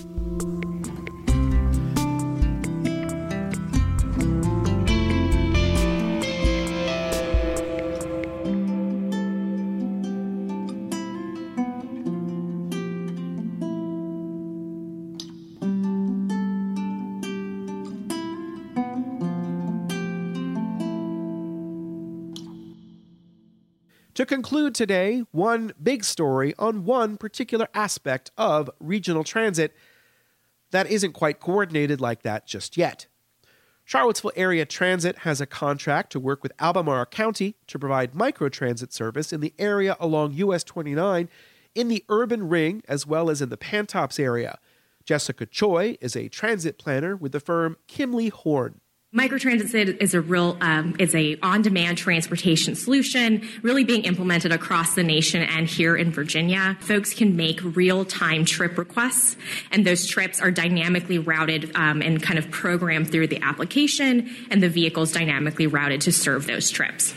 Conclude 24.29 24.75
today, 24.75 25.23
one 25.31 25.73
big 25.81 26.03
story 26.03 26.53
on 26.59 26.85
one 26.85 27.17
particular 27.17 27.67
aspect 27.73 28.29
of 28.37 28.69
regional 28.79 29.23
transit 29.23 29.75
that 30.69 30.89
isn't 30.89 31.13
quite 31.13 31.39
coordinated 31.39 31.99
like 31.99 32.21
that 32.21 32.45
just 32.45 32.77
yet. 32.77 33.07
Charlottesville 33.85 34.31
Area 34.35 34.67
Transit 34.67 35.19
has 35.19 35.41
a 35.41 35.47
contract 35.47 36.11
to 36.11 36.19
work 36.19 36.43
with 36.43 36.51
Albemarle 36.59 37.07
County 37.07 37.55
to 37.65 37.79
provide 37.79 38.13
microtransit 38.13 38.93
service 38.93 39.33
in 39.33 39.41
the 39.41 39.53
area 39.57 39.97
along 39.99 40.33
US 40.33 40.63
29 40.63 41.27
in 41.73 41.87
the 41.87 42.05
urban 42.07 42.47
ring 42.47 42.83
as 42.87 43.07
well 43.07 43.31
as 43.31 43.41
in 43.41 43.49
the 43.49 43.57
Pantops 43.57 44.19
area. 44.19 44.59
Jessica 45.05 45.47
Choi 45.47 45.97
is 46.01 46.15
a 46.15 46.29
transit 46.29 46.77
planner 46.77 47.15
with 47.15 47.31
the 47.31 47.39
firm 47.39 47.77
Kimley 47.87 48.31
Horn. 48.31 48.79
Microtransit 49.15 49.97
is 50.03 50.13
a 50.13 50.21
real, 50.21 50.55
um, 50.61 50.95
it's 50.99 51.15
a 51.15 51.35
on-demand 51.41 51.97
transportation 51.97 52.75
solution, 52.75 53.41
really 53.63 53.83
being 53.83 54.03
implemented 54.03 54.51
across 54.51 54.93
the 54.93 55.01
nation 55.01 55.41
and 55.41 55.67
here 55.67 55.95
in 55.95 56.11
Virginia. 56.11 56.77
Folks 56.79 57.11
can 57.15 57.35
make 57.35 57.59
real-time 57.63 58.45
trip 58.45 58.77
requests, 58.77 59.35
and 59.71 59.83
those 59.83 60.05
trips 60.05 60.39
are 60.39 60.51
dynamically 60.51 61.17
routed 61.17 61.75
um, 61.75 62.03
and 62.03 62.21
kind 62.21 62.37
of 62.37 62.51
programmed 62.51 63.09
through 63.09 63.25
the 63.25 63.41
application, 63.41 64.29
and 64.51 64.61
the 64.61 64.69
vehicles 64.69 65.11
dynamically 65.11 65.65
routed 65.65 66.01
to 66.01 66.11
serve 66.11 66.45
those 66.45 66.69
trips. 66.69 67.15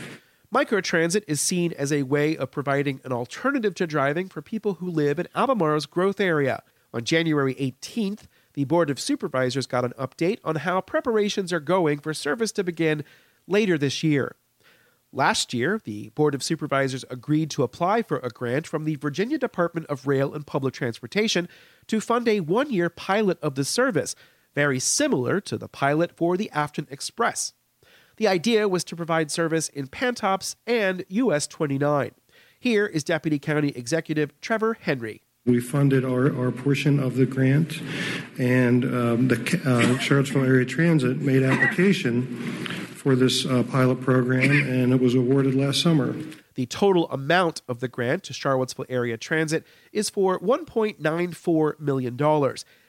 Microtransit 0.51 1.23
is 1.27 1.41
seen 1.41 1.73
as 1.73 1.93
a 1.93 2.01
way 2.01 2.35
of 2.35 2.49
providing 2.49 3.01
an 3.03 3.11
alternative 3.11 3.75
to 3.75 3.85
driving 3.85 4.29
for 4.29 4.41
people 4.41 4.75
who 4.75 4.89
live 4.89 5.19
in 5.19 5.27
Albemarle's 5.35 5.85
growth 5.85 6.19
area. 6.19 6.63
On 6.91 7.03
January 7.03 7.53
18th, 7.53 8.25
the 8.53 8.65
Board 8.65 8.89
of 8.89 8.99
Supervisors 8.99 9.67
got 9.67 9.85
an 9.85 9.93
update 9.99 10.39
on 10.43 10.57
how 10.57 10.81
preparations 10.81 11.51
are 11.51 11.59
going 11.59 11.99
for 11.99 12.13
service 12.13 12.51
to 12.53 12.63
begin 12.63 13.03
later 13.47 13.77
this 13.77 14.03
year. 14.03 14.35
Last 15.11 15.53
year, 15.53 15.79
the 15.83 16.09
Board 16.09 16.33
of 16.33 16.41
Supervisors 16.41 17.05
agreed 17.09 17.51
to 17.51 17.63
apply 17.63 18.01
for 18.01 18.17
a 18.19 18.29
grant 18.29 18.65
from 18.65 18.83
the 18.83 18.95
Virginia 18.95 19.37
Department 19.37 19.85
of 19.87 20.07
Rail 20.07 20.33
and 20.33 20.45
Public 20.45 20.73
Transportation 20.73 21.47
to 21.87 22.01
fund 22.01 22.27
a 22.27 22.39
one 22.39 22.71
year 22.71 22.89
pilot 22.89 23.39
of 23.41 23.55
the 23.55 23.63
service, 23.63 24.15
very 24.55 24.79
similar 24.79 25.39
to 25.41 25.57
the 25.57 25.67
pilot 25.67 26.15
for 26.15 26.35
the 26.37 26.49
Afton 26.51 26.87
Express. 26.89 27.53
The 28.17 28.27
idea 28.27 28.67
was 28.67 28.83
to 28.85 28.95
provide 28.95 29.31
service 29.31 29.69
in 29.69 29.87
Pantops 29.87 30.55
and 30.67 31.03
US 31.09 31.47
29. 31.47 32.11
Here 32.59 32.85
is 32.85 33.03
Deputy 33.03 33.39
County 33.39 33.69
Executive 33.69 34.39
Trevor 34.39 34.77
Henry. 34.79 35.22
We 35.45 35.59
funded 35.59 36.05
our, 36.05 36.33
our 36.39 36.51
portion 36.51 37.01
of 37.01 37.17
the 37.17 37.25
grant, 37.25 37.81
and 38.39 38.85
um, 38.85 39.27
the 39.27 39.61
uh, 39.65 39.97
Charlottesville 39.99 40.45
Area 40.45 40.63
Transit 40.63 41.17
made 41.17 41.43
application 41.43 42.23
for 42.95 43.13
this 43.13 43.45
uh, 43.45 43.63
pilot 43.63 43.99
program, 43.99 44.49
and 44.49 44.93
it 44.93 45.01
was 45.01 45.15
awarded 45.15 45.53
last 45.53 45.81
summer. 45.81 46.15
The 46.55 46.65
total 46.67 47.09
amount 47.09 47.61
of 47.67 47.81
the 47.81 47.89
grant 47.89 48.23
to 48.23 48.31
Charlottesville 48.31 48.85
Area 48.87 49.17
Transit 49.17 49.65
is 49.91 50.09
for 50.09 50.39
$1.94 50.39 51.77
million. 51.77 52.15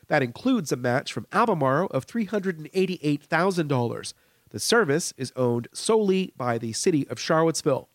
That 0.07 0.23
includes 0.23 0.71
a 0.71 0.77
match 0.77 1.13
from 1.13 1.27
Albemarle 1.33 1.89
of 1.89 2.07
$388,000. 2.07 4.15
The 4.51 4.61
service 4.61 5.13
is 5.17 5.33
owned 5.35 5.67
solely 5.73 6.33
by 6.37 6.59
the 6.59 6.73
city 6.73 7.09
of 7.09 7.19
Charlottesville. 7.19 7.89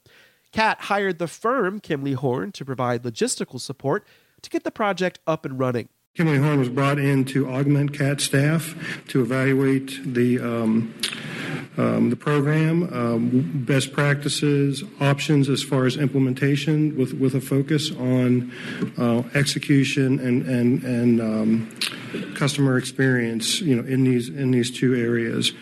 CAT 0.51 0.81
hired 0.81 1.17
the 1.17 1.27
firm 1.27 1.79
Kimley 1.79 2.15
Horn 2.15 2.51
to 2.51 2.65
provide 2.65 3.03
logistical 3.03 3.61
support 3.61 4.05
to 4.41 4.49
get 4.49 4.63
the 4.63 4.71
project 4.71 5.19
up 5.27 5.45
and 5.45 5.59
running. 5.59 5.89
Kimley 6.17 6.41
Horn 6.43 6.59
was 6.59 6.69
brought 6.69 6.99
in 6.99 7.23
to 7.25 7.47
augment 7.47 7.93
CAT 7.93 8.19
staff 8.19 8.75
to 9.07 9.21
evaluate 9.21 10.01
the 10.03 10.39
um, 10.39 10.93
um, 11.77 12.09
the 12.09 12.15
program, 12.15 12.91
um, 12.93 13.63
best 13.65 13.93
practices, 13.93 14.83
options 14.99 15.47
as 15.47 15.63
far 15.63 15.85
as 15.85 15.95
implementation, 15.95 16.97
with 16.97 17.13
with 17.13 17.35
a 17.35 17.41
focus 17.41 17.91
on 17.91 18.51
uh, 18.97 19.23
execution 19.33 20.19
and 20.19 20.45
and 20.45 20.83
and 20.83 21.21
um, 21.21 21.75
customer 22.35 22.77
experience. 22.77 23.61
You 23.61 23.75
know, 23.77 23.87
in 23.87 24.03
these 24.03 24.27
in 24.29 24.51
these 24.51 24.77
two 24.77 24.95
areas. 24.95 25.53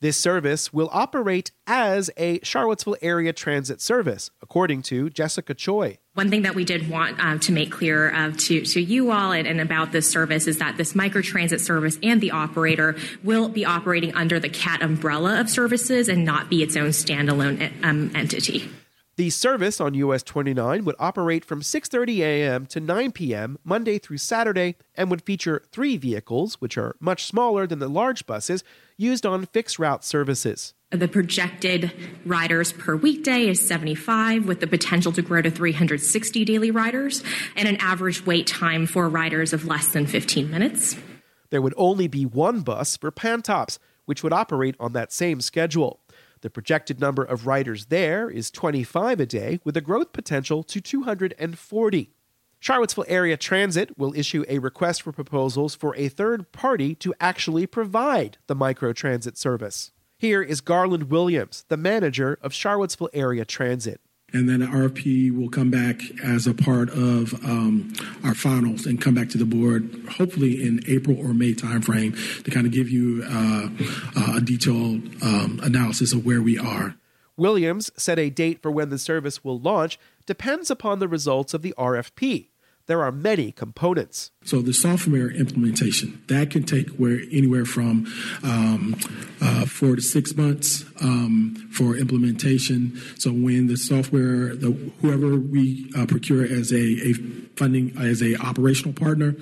This 0.00 0.16
service 0.16 0.72
will 0.72 0.90
operate 0.92 1.52
as 1.64 2.10
a 2.16 2.40
Charlottesville 2.42 2.96
area 3.02 3.32
transit 3.32 3.80
service, 3.80 4.32
according 4.42 4.82
to 4.82 5.08
Jessica 5.10 5.54
Choi. 5.54 5.98
One 6.14 6.28
thing 6.28 6.42
that 6.42 6.54
we 6.54 6.66
did 6.66 6.90
want 6.90 7.18
um, 7.24 7.40
to 7.40 7.52
make 7.52 7.70
clear 7.70 8.12
uh, 8.12 8.32
to, 8.36 8.60
to 8.60 8.82
you 8.82 9.10
all 9.10 9.32
and, 9.32 9.48
and, 9.48 9.62
about 9.62 9.92
this 9.92 10.10
service 10.10 10.46
is 10.46 10.58
that 10.58 10.76
this 10.76 10.92
microtransit 10.92 11.60
service 11.60 11.98
and 12.02 12.20
the 12.20 12.32
operator 12.32 12.96
will 13.24 13.48
be 13.48 13.64
operating 13.64 14.14
under 14.14 14.38
the 14.38 14.50
CAT 14.50 14.82
umbrella 14.82 15.40
of 15.40 15.48
services 15.48 16.10
and 16.10 16.22
not 16.22 16.50
be 16.50 16.62
its 16.62 16.76
own 16.76 16.88
standalone 16.88 17.72
um, 17.82 18.10
entity. 18.14 18.68
The 19.16 19.30
service 19.30 19.80
on 19.80 19.94
US 19.94 20.22
29 20.22 20.84
would 20.84 20.96
operate 20.98 21.46
from 21.46 21.62
6:30 21.62 22.18
a.m. 22.18 22.66
to 22.66 22.80
9 22.80 23.12
p.m. 23.12 23.58
Monday 23.64 23.98
through 23.98 24.18
Saturday 24.18 24.76
and 24.94 25.08
would 25.10 25.22
feature 25.22 25.62
3 25.72 25.96
vehicles 25.96 26.60
which 26.60 26.76
are 26.76 26.94
much 27.00 27.24
smaller 27.24 27.66
than 27.66 27.78
the 27.78 27.88
large 27.88 28.26
buses 28.26 28.64
used 28.98 29.24
on 29.24 29.46
fixed 29.46 29.78
route 29.78 30.04
services. 30.04 30.74
The 30.92 31.08
projected 31.08 31.90
riders 32.26 32.74
per 32.74 32.94
weekday 32.94 33.48
is 33.48 33.66
75 33.66 34.46
with 34.46 34.60
the 34.60 34.66
potential 34.66 35.10
to 35.12 35.22
grow 35.22 35.40
to 35.40 35.50
360 35.50 36.44
daily 36.44 36.70
riders 36.70 37.22
and 37.56 37.66
an 37.66 37.76
average 37.76 38.26
wait 38.26 38.46
time 38.46 38.84
for 38.84 39.08
riders 39.08 39.54
of 39.54 39.66
less 39.66 39.88
than 39.88 40.06
15 40.06 40.50
minutes. 40.50 40.94
There 41.48 41.62
would 41.62 41.72
only 41.78 42.08
be 42.08 42.26
one 42.26 42.60
bus 42.60 42.98
for 42.98 43.10
Pantops, 43.10 43.78
which 44.04 44.22
would 44.22 44.34
operate 44.34 44.76
on 44.78 44.92
that 44.92 45.14
same 45.14 45.40
schedule. 45.40 46.00
The 46.42 46.50
projected 46.50 47.00
number 47.00 47.24
of 47.24 47.46
riders 47.46 47.86
there 47.86 48.28
is 48.28 48.50
25 48.50 49.18
a 49.18 49.24
day, 49.24 49.60
with 49.64 49.78
a 49.78 49.80
growth 49.80 50.12
potential 50.12 50.62
to 50.64 50.78
240. 50.82 52.10
Charlottesville 52.60 53.06
Area 53.08 53.38
Transit 53.38 53.96
will 53.96 54.14
issue 54.14 54.44
a 54.46 54.58
request 54.58 55.00
for 55.00 55.12
proposals 55.12 55.74
for 55.74 55.96
a 55.96 56.08
third 56.08 56.52
party 56.52 56.94
to 56.96 57.14
actually 57.18 57.66
provide 57.66 58.36
the 58.46 58.54
microtransit 58.54 59.38
service. 59.38 59.90
Here 60.22 60.40
is 60.40 60.60
Garland 60.60 61.10
Williams, 61.10 61.64
the 61.66 61.76
manager 61.76 62.38
of 62.42 62.54
Charlottesville 62.54 63.10
Area 63.12 63.44
Transit 63.44 64.00
and 64.32 64.48
then 64.48 64.60
the 64.60 64.66
RFP 64.66 65.36
will 65.36 65.50
come 65.50 65.68
back 65.68 66.00
as 66.24 66.46
a 66.46 66.54
part 66.54 66.88
of 66.90 67.34
um, 67.44 67.92
our 68.22 68.34
finals 68.34 68.86
and 68.86 68.98
come 68.98 69.14
back 69.14 69.28
to 69.30 69.36
the 69.36 69.44
board, 69.44 70.06
hopefully 70.08 70.62
in 70.62 70.80
April 70.86 71.18
or 71.18 71.34
May 71.34 71.52
timeframe, 71.52 72.44
to 72.44 72.50
kind 72.52 72.64
of 72.64 72.72
give 72.72 72.88
you 72.88 73.24
uh, 73.28 73.68
uh, 74.16 74.36
a 74.36 74.40
detailed 74.40 75.02
um, 75.22 75.60
analysis 75.64 76.14
of 76.14 76.24
where 76.24 76.40
we 76.40 76.56
are. 76.56 76.94
Williams 77.36 77.90
said 77.96 78.18
a 78.18 78.30
date 78.30 78.62
for 78.62 78.70
when 78.70 78.88
the 78.88 78.98
service 78.98 79.44
will 79.44 79.58
launch 79.58 79.98
depends 80.24 80.70
upon 80.70 80.98
the 81.00 81.08
results 81.08 81.52
of 81.52 81.60
the 81.60 81.74
RFP 81.76 82.48
there 82.86 83.02
are 83.02 83.12
many 83.12 83.52
components. 83.52 84.32
So 84.44 84.60
the 84.60 84.74
software 84.74 85.30
implementation 85.30 86.22
that 86.28 86.50
can 86.50 86.64
take 86.64 86.90
where 86.90 87.20
anywhere 87.30 87.64
from 87.64 88.06
um, 88.42 88.96
four 89.66 89.96
to 89.96 90.02
six 90.02 90.36
months 90.36 90.84
um, 91.00 91.68
for 91.72 91.96
implementation. 91.96 93.00
So 93.18 93.30
when 93.30 93.66
the 93.66 93.76
software, 93.76 94.54
the, 94.54 94.72
whoever 95.00 95.36
we 95.36 95.90
uh, 95.96 96.06
procure 96.06 96.44
as 96.44 96.72
a, 96.72 96.76
a, 96.76 97.12
funding 97.56 97.96
as 97.98 98.22
a 98.22 98.36
operational 98.36 98.94
partner, 98.94 99.34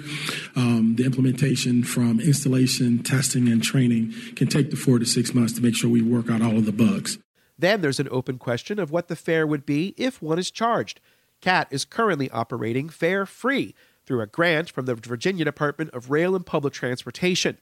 um, 0.57 0.95
the 0.97 1.05
implementation 1.05 1.85
from 1.85 2.21
installation, 2.21 3.03
testing, 3.03 3.49
and 3.49 3.63
training 3.63 4.15
can 4.37 4.49
take 4.49 4.71
the 4.71 4.77
four 4.77 4.99
to 4.99 5.07
six 5.07 5.35
months 5.35 5.53
to 5.55 5.63
make 5.63 5.77
sure 5.77 5.91
we 5.91 6.03
work 6.03 6.31
out 6.31 6.43
all 6.43 6.57
of 6.57 6.67
the 6.67 6.73
bugs. 6.73 7.19
Then 7.59 7.83
there's 7.83 8.01
an 8.01 8.09
open 8.11 8.39
question 8.39 8.79
of 8.79 8.91
what 8.91 9.09
the 9.09 9.17
fare 9.17 9.47
would 9.47 9.67
be 9.67 9.95
if 9.97 10.23
one 10.23 10.39
is 10.39 10.51
charged. 10.51 11.01
CAT 11.41 11.69
is 11.71 11.85
currently 11.85 12.31
operating 12.31 12.89
fare 12.89 13.27
free 13.27 13.75
through 14.07 14.21
a 14.23 14.27
grant 14.27 14.71
from 14.71 14.87
the 14.87 14.95
Virginia 14.95 15.45
Department 15.45 15.91
of 15.91 16.11
Rail 16.11 16.35
and 16.35 16.45
Public 16.45 16.73
Transportation. 16.73 17.59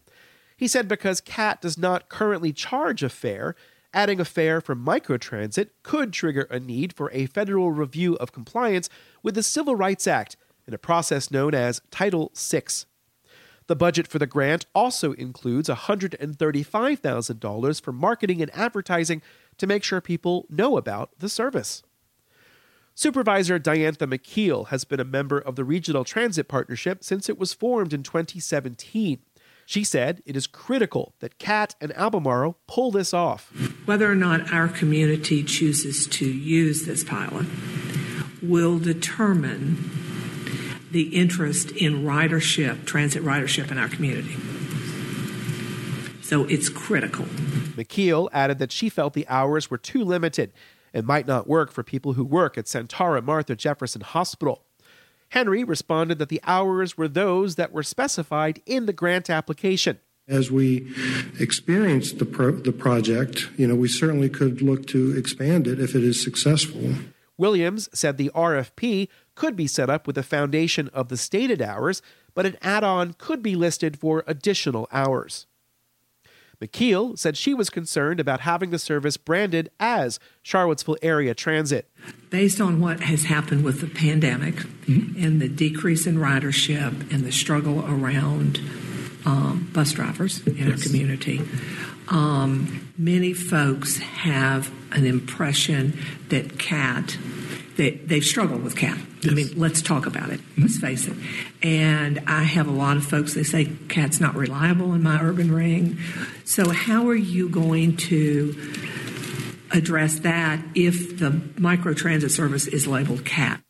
He 0.59 0.68
said 0.68 0.88
because 0.88 1.21
CAT 1.21 1.62
does 1.62 1.79
not 1.79 2.09
currently 2.09 2.53
charge 2.53 3.05
a 3.05 3.09
fare, 3.09 3.55
adding 3.94 4.18
a 4.18 4.25
fare 4.25 4.61
for 4.61 4.75
microtransit 4.75 5.71
could 5.85 6.12
trigger 6.12 6.49
a 6.51 6.59
need 6.59 6.92
for 6.92 7.12
a 7.12 7.27
federal 7.27 7.71
review 7.71 8.16
of 8.16 8.33
compliance 8.33 8.90
with 9.23 9.37
the 9.37 9.44
Civil 9.44 9.77
Rights 9.77 10.09
Act 10.09 10.37
in 10.66 10.75
a 10.75 10.79
process 10.79 11.31
known 11.31 11.55
as 11.55 11.81
Title 11.92 12.33
VI. 12.35 12.64
The 13.68 13.77
budget 13.77 14.09
for 14.09 14.18
the 14.18 14.27
grant 14.27 14.66
also 14.75 15.12
includes 15.12 15.68
$135,000 15.68 17.81
for 17.81 17.92
marketing 17.92 18.42
and 18.42 18.51
advertising 18.53 19.23
to 19.59 19.68
make 19.68 19.85
sure 19.85 20.01
people 20.01 20.47
know 20.51 20.77
about 20.77 21.11
the 21.21 21.29
service. 21.29 21.85
Supervisor 22.97 23.61
Diantha 23.61 24.12
McKeel 24.12 24.66
has 24.68 24.85
been 24.85 24.99
a 24.99 25.05
member 25.05 25.38
of 25.38 25.55
the 25.55 25.64
Regional 25.64 26.03
Transit 26.03 26.49
Partnership 26.49 27.05
since 27.05 27.29
it 27.29 27.38
was 27.38 27.55
formed 27.55 27.92
in 27.92 28.03
2017. 28.03 29.21
She 29.68 29.85
said 29.85 30.22
it 30.24 30.35
is 30.35 30.46
critical 30.46 31.12
that 31.20 31.38
CAT 31.38 31.74
and 31.78 31.94
Albemarle 31.94 32.57
pull 32.66 32.90
this 32.90 33.12
off. 33.12 33.52
Whether 33.85 34.11
or 34.11 34.14
not 34.14 34.50
our 34.50 34.66
community 34.66 35.44
chooses 35.44 36.07
to 36.07 36.26
use 36.26 36.87
this 36.87 37.04
pilot 37.04 37.44
will 38.42 38.78
determine 38.78 39.90
the 40.90 41.14
interest 41.14 41.70
in 41.72 42.02
ridership, 42.04 42.87
transit 42.87 43.22
ridership 43.22 43.70
in 43.70 43.76
our 43.76 43.90
community. 43.90 44.37
So 46.22 46.46
it's 46.46 46.70
critical. 46.70 47.26
McKeel 47.26 48.31
added 48.33 48.61
that 48.61 48.72
she 48.72 48.88
felt 48.88 49.12
the 49.12 49.28
hours 49.28 49.70
were 49.70 49.76
too 49.76 50.02
limited 50.02 50.50
and 50.94 51.07
might 51.07 51.26
not 51.26 51.46
work 51.46 51.72
for 51.72 51.83
people 51.83 52.14
who 52.14 52.24
work 52.24 52.57
at 52.57 52.64
Sentara 52.64 53.22
Martha 53.22 53.54
Jefferson 53.54 54.00
Hospital. 54.00 54.64
Henry 55.31 55.62
responded 55.62 56.19
that 56.19 56.29
the 56.29 56.41
hours 56.45 56.97
were 56.97 57.09
those 57.09 57.57
that 57.57 57.73
were 57.73 57.83
specified 57.83 58.62
in 58.67 58.87
the 58.87 58.93
grant 58.93 59.29
application. 59.29 59.99
As 60.27 60.51
we 60.51 60.93
experienced 61.38 62.19
the, 62.19 62.27
pro- 62.27 62.53
the 62.53 62.73
project, 62.73 63.49
you 63.57 63.67
know, 63.67 63.75
we 63.75 63.88
certainly 63.88 64.29
could 64.29 64.61
look 64.61 64.87
to 64.88 65.17
expand 65.17 65.67
it 65.67 65.81
if 65.81 65.95
it 65.95 66.05
is 66.05 66.23
successful. 66.23 66.95
Williams 67.38 67.88
said 67.95 68.17
the 68.17 68.31
RFP 68.35 69.09
could 69.35 69.57
be 69.57 69.67
set 69.67 69.88
up 69.88 70.07
with 70.07 70.19
a 70.19 70.23
foundation 70.23 70.88
of 70.88 71.09
the 71.09 71.17
stated 71.17 71.62
hours, 71.62 72.03
but 72.35 72.45
an 72.45 72.57
add 72.61 72.85
on 72.85 73.14
could 73.14 73.43
be 73.43 73.55
listed 73.55 73.99
for 73.99 74.25
additional 74.27 74.88
hours. 74.93 75.47
McKeel 76.61 77.16
said 77.16 77.37
she 77.37 77.55
was 77.55 77.71
concerned 77.71 78.18
about 78.18 78.40
having 78.40 78.71
the 78.71 78.79
service 78.79 79.16
branded 79.16 79.71
as 79.79 80.18
Charlottesville 80.42 80.97
Area 81.03 81.35
Transit. 81.35 81.88
Based 82.31 82.61
on 82.61 82.81
what 82.81 83.01
has 83.01 83.25
happened 83.25 83.64
with 83.64 83.81
the 83.81 83.87
pandemic 83.87 84.55
mm-hmm. 84.57 85.23
and 85.25 85.40
the 85.40 85.49
decrease 85.49 86.07
in 86.07 86.16
ridership 86.16 87.12
and 87.12 87.25
the 87.25 87.33
struggle 87.33 87.85
around 87.87 88.59
um, 89.25 89.71
bus 89.73 89.92
drivers 89.92 90.44
in 90.47 90.57
yes. 90.57 90.71
our 90.71 90.77
community, 90.77 91.40
um, 92.09 92.88
many 92.97 93.33
folks 93.33 93.99
have 93.99 94.71
an 94.92 95.07
impression 95.07 95.99
that 96.29 96.59
CAT, 96.59 97.18
they, 97.79 97.91
they've 97.91 98.25
struggled 98.25 98.64
with 98.64 98.77
CAT. 98.77 98.99
Yes. 99.23 99.33
I 99.33 99.35
mean, 99.35 99.49
let's 99.57 99.81
talk 99.81 100.05
about 100.07 100.31
it. 100.31 100.41
Mm-hmm. 100.41 100.62
Let's 100.62 100.79
face 100.79 101.07
it. 101.07 101.17
And 101.62 102.21
I 102.27 102.43
have 102.43 102.67
a 102.67 102.73
lot 102.73 102.97
of 102.97 103.05
folks, 103.05 103.35
they 103.35 103.45
say 103.45 103.67
CAT's 103.88 104.21
not 104.21 104.35
reliable 104.35 104.93
in 104.95 105.03
my 105.03 105.23
urban 105.23 105.53
ring. 105.53 105.97
So, 106.45 106.71
how 106.71 107.09
are 107.09 107.14
you 107.14 107.49
going 107.49 107.97
to 107.97 108.75
address 109.71 110.19
that 110.21 110.61
if 110.75 111.19
the 111.19 111.31
microtransit 111.31 112.31
service 112.31 112.67
is 112.67 112.88
labeled 112.88 113.25
CAT? 113.25 113.62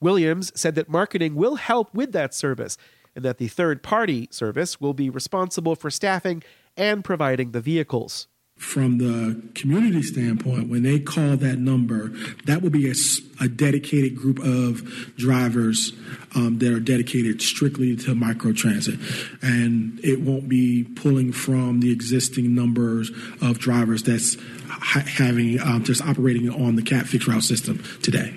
Williams 0.00 0.52
said 0.58 0.76
that 0.76 0.88
marketing 0.88 1.34
will 1.34 1.56
help 1.56 1.92
with 1.92 2.12
that 2.12 2.32
service 2.32 2.78
and 3.16 3.24
that 3.24 3.38
the 3.38 3.48
third 3.48 3.82
party 3.82 4.28
service 4.30 4.80
will 4.80 4.94
be 4.94 5.10
responsible 5.10 5.74
for 5.74 5.90
staffing 5.90 6.44
and 6.76 7.04
providing 7.04 7.50
the 7.50 7.60
vehicles. 7.60 8.28
From 8.58 8.98
the 8.98 9.40
community 9.54 10.02
standpoint, 10.02 10.68
when 10.68 10.82
they 10.82 10.98
call 10.98 11.36
that 11.36 11.58
number, 11.58 12.08
that 12.46 12.60
will 12.60 12.70
be 12.70 12.90
a, 12.90 12.94
a 13.40 13.48
dedicated 13.48 14.16
group 14.16 14.40
of 14.40 14.82
drivers 15.16 15.92
um, 16.34 16.58
that 16.58 16.72
are 16.72 16.80
dedicated 16.80 17.40
strictly 17.40 17.94
to 17.96 18.14
microtransit. 18.14 18.98
And 19.42 20.00
it 20.02 20.20
won't 20.20 20.48
be 20.48 20.84
pulling 20.84 21.32
from 21.32 21.80
the 21.80 21.92
existing 21.92 22.54
numbers 22.54 23.10
of 23.40 23.58
drivers 23.58 24.02
that's 24.02 24.36
ha- 24.68 25.04
having 25.06 25.60
um, 25.60 25.84
just 25.84 26.02
operating 26.02 26.50
on 26.50 26.74
the 26.74 26.82
CAT 26.82 27.12
route 27.26 27.44
system 27.44 27.82
today. 28.02 28.34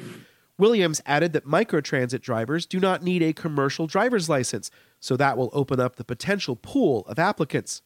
Williams 0.58 1.02
added 1.08 1.34
that 1.34 1.46
microtransit 1.46 2.22
drivers 2.22 2.68
do 2.68 2.80
not 2.80 3.02
need 3.02 3.24
a 3.24 3.34
commercial 3.34 3.88
driver's 3.88 4.30
license, 4.30 4.70
so 5.00 5.18
that 5.18 5.36
will 5.36 5.50
open 5.54 5.80
up 5.80 5.96
the 5.96 6.04
potential 6.04 6.56
pool 6.56 7.04
of 7.08 7.18
applicants. 7.18 7.82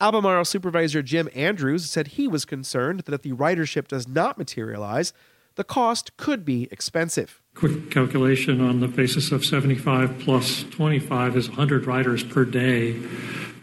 Albemarle 0.00 0.44
Supervisor 0.44 1.02
Jim 1.02 1.28
Andrews 1.34 1.88
said 1.88 2.08
he 2.08 2.26
was 2.26 2.44
concerned 2.44 3.00
that 3.00 3.14
if 3.14 3.22
the 3.22 3.32
ridership 3.32 3.88
does 3.88 4.08
not 4.08 4.38
materialize, 4.38 5.12
the 5.54 5.64
cost 5.64 6.16
could 6.16 6.44
be 6.44 6.68
expensive. 6.70 7.40
Quick 7.54 7.90
calculation 7.90 8.60
on 8.60 8.80
the 8.80 8.88
basis 8.88 9.30
of 9.32 9.44
75 9.44 10.18
plus 10.20 10.64
25 10.64 11.36
is 11.36 11.48
100 11.48 11.86
riders 11.86 12.24
per 12.24 12.44
day. 12.44 13.00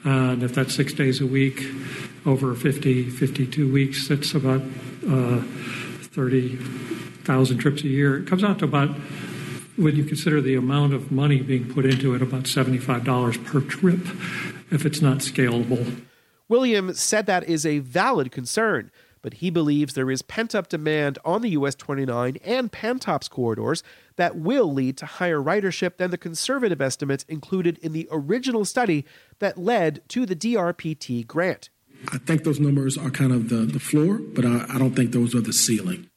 And 0.04 0.44
if 0.44 0.54
that's 0.54 0.74
six 0.76 0.94
days 0.94 1.20
a 1.20 1.26
week, 1.26 1.66
over 2.26 2.54
50, 2.54 3.10
52 3.10 3.72
weeks, 3.72 4.08
that's 4.08 4.34
about 4.34 4.62
uh, 5.08 5.42
30 5.42 6.58
thousand 7.30 7.60
trips 7.60 7.84
a 7.84 7.88
year. 7.88 8.18
It 8.18 8.28
comes 8.28 8.44
out 8.44 8.58
to 8.60 8.66
about, 8.66 8.90
when 9.76 9.96
you 9.96 10.04
consider 10.04 10.42
the 10.42 10.56
amount 10.56 10.94
of 10.94 11.12
money 11.12 11.42
being 11.42 11.72
put 11.72 11.86
into 11.86 12.16
it, 12.16 12.24
about 12.24 12.44
$75 12.44 13.46
per 13.46 13.62
trip 13.62 14.00
if 14.72 14.84
it's 14.84 15.00
not 15.00 15.20
scalable. 15.20 16.02
William 16.50 16.94
said 16.96 17.28
that 17.28 17.48
is 17.48 17.66
a 17.66 17.80
valid 17.80 18.32
concern, 18.32 18.90
but 19.22 19.36
he 19.36 19.52
believes 19.52 19.94
there 19.94 20.10
is 20.10 20.24
pent 20.24 20.56
up 20.56 20.68
demand 20.68 21.20
on 21.24 21.44
the 21.44 21.52
US 21.52 21.76
29 21.76 22.38
and 22.44 22.72
Pantops 22.72 23.30
corridors 23.30 23.84
that 24.16 24.36
will 24.36 24.74
lead 24.74 24.98
to 24.98 25.06
higher 25.06 25.40
ridership 25.40 25.98
than 25.98 26.10
the 26.10 26.18
conservative 26.18 26.82
estimates 26.82 27.24
included 27.30 27.78
in 27.78 27.94
the 27.94 28.08
original 28.12 28.66
study 28.66 29.06
that 29.38 29.58
led 29.60 30.02
to 30.10 30.26
the 30.26 30.36
DRPT 30.36 31.26
grant. 31.28 31.70
I 32.12 32.18
think 32.18 32.44
those 32.44 32.60
numbers 32.60 32.98
are 32.98 33.12
kind 33.12 33.32
of 33.32 33.50
the, 33.50 33.58
the 33.58 33.80
floor, 33.80 34.18
but 34.18 34.46
I, 34.46 34.66
I 34.70 34.80
don't 34.80 34.96
think 34.96 35.12
those 35.12 35.36
are 35.36 35.42
the 35.42 35.54
ceiling. 35.54 36.10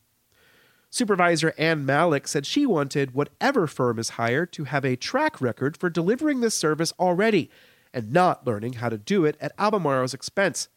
Supervisor 0.91 1.55
Ann 1.59 1.87
Mallek 1.87 2.29
said 2.29 2.47
she 2.47 2.67
wanted 2.67 3.15
whatever 3.15 3.67
firm 3.67 3.99
is 3.99 4.11
hired 4.11 4.53
to 4.53 4.65
have 4.65 4.85
a 4.85 4.95
track 4.97 5.41
record 5.41 5.77
for 5.77 5.91
delivering 5.91 6.41
this 6.41 6.55
service 6.55 6.93
already 6.99 7.51
and 7.93 8.13
not 8.13 8.47
learning 8.47 8.75
how 8.75 8.89
to 8.89 8.99
do 8.99 9.25
it 9.25 9.37
at 9.41 9.53
Albemarle's 9.59 10.15
expense. 10.15 10.69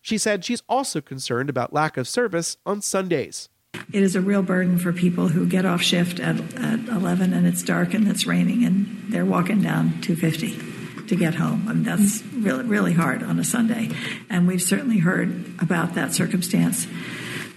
She 0.00 0.18
said 0.18 0.44
she's 0.44 0.62
also 0.68 1.00
concerned 1.00 1.48
about 1.48 1.72
lack 1.72 1.96
of 1.96 2.08
service 2.08 2.56
on 2.66 2.82
Sundays. 2.82 3.48
It 3.92 4.02
is 4.02 4.16
a 4.16 4.20
real 4.20 4.42
burden 4.42 4.78
for 4.78 4.92
people 4.92 5.28
who 5.28 5.46
get 5.46 5.64
off 5.64 5.80
shift 5.80 6.20
at, 6.20 6.38
at 6.56 6.80
11 6.88 7.32
and 7.32 7.46
it's 7.46 7.62
dark 7.62 7.94
and 7.94 8.06
it's 8.08 8.26
raining 8.26 8.64
and 8.64 9.04
they're 9.08 9.24
walking 9.24 9.62
down 9.62 10.00
250 10.02 11.06
to 11.06 11.16
get 11.16 11.34
home. 11.34 11.66
I 11.68 11.72
mean, 11.72 11.82
that's 11.84 12.22
really, 12.34 12.64
really 12.64 12.92
hard 12.92 13.22
on 13.22 13.38
a 13.38 13.44
Sunday. 13.44 13.90
And 14.28 14.46
we've 14.46 14.62
certainly 14.62 14.98
heard 14.98 15.44
about 15.60 15.94
that 15.94 16.12
circumstance 16.12 16.86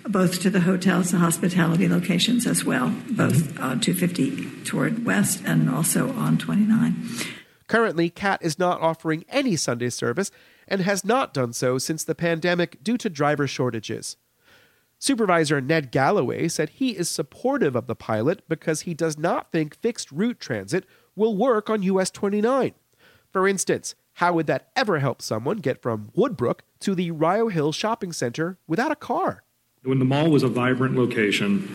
both 0.08 0.42
to 0.42 0.50
the 0.50 0.60
hotels 0.60 1.12
the 1.12 1.18
hospitality 1.18 1.88
locations 1.88 2.46
as 2.46 2.64
well, 2.64 2.90
both 3.10 3.34
mm-hmm. 3.34 3.64
uh, 3.64 3.80
250 3.80 4.64
toward 4.64 5.06
west 5.06 5.42
and 5.46 5.70
also 5.70 6.12
on 6.14 6.38
29. 6.38 6.96
Currently, 7.68 8.10
CAT 8.10 8.40
is 8.44 8.60
not 8.60 8.82
offering 8.82 9.26
any 9.30 9.56
Sunday 9.56 9.90
service 9.90 10.32
and 10.68 10.82
has 10.82 11.04
not 11.04 11.34
done 11.34 11.54
so 11.54 11.78
since 11.78 12.04
the 12.04 12.16
pandemic 12.16 12.84
due 12.84 12.98
to 12.98 13.10
driver 13.10 13.48
shortages. 13.48 14.18
Supervisor 15.00 15.62
Ned 15.62 15.92
Gallaway 15.92 16.50
said 16.50 16.70
he 16.70 16.92
is 16.92 17.10
supportive 17.10 17.76
of 17.76 17.88
the 17.88 17.96
pilot 17.96 18.48
because 18.48 18.82
he 18.82 18.94
does 18.94 19.18
not 19.18 19.52
think 19.52 19.80
fixed 19.82 20.12
route 20.12 20.40
transit 20.40 20.86
will 21.16 21.36
work 21.36 21.70
on 21.70 21.84
US 21.84 22.10
29. 22.12 22.74
For 23.32 23.48
instance, 23.48 23.96
how 24.14 24.34
would 24.34 24.48
that 24.48 24.70
ever 24.76 25.00
help 25.00 25.22
someone 25.22 25.58
get 25.58 25.82
from 25.82 26.12
Woodbrook 26.16 26.62
to 26.80 26.96
the 26.96 27.12
Rio 27.12 27.50
Hill 27.50 27.72
shopping 27.74 28.14
center 28.14 28.58
without 28.66 28.92
a 28.92 28.96
car? 28.96 29.44
When 29.84 30.00
the 30.00 30.06
mall 30.06 30.30
was 30.30 30.42
a 30.42 30.48
vibrant 30.48 30.96
location 30.96 31.70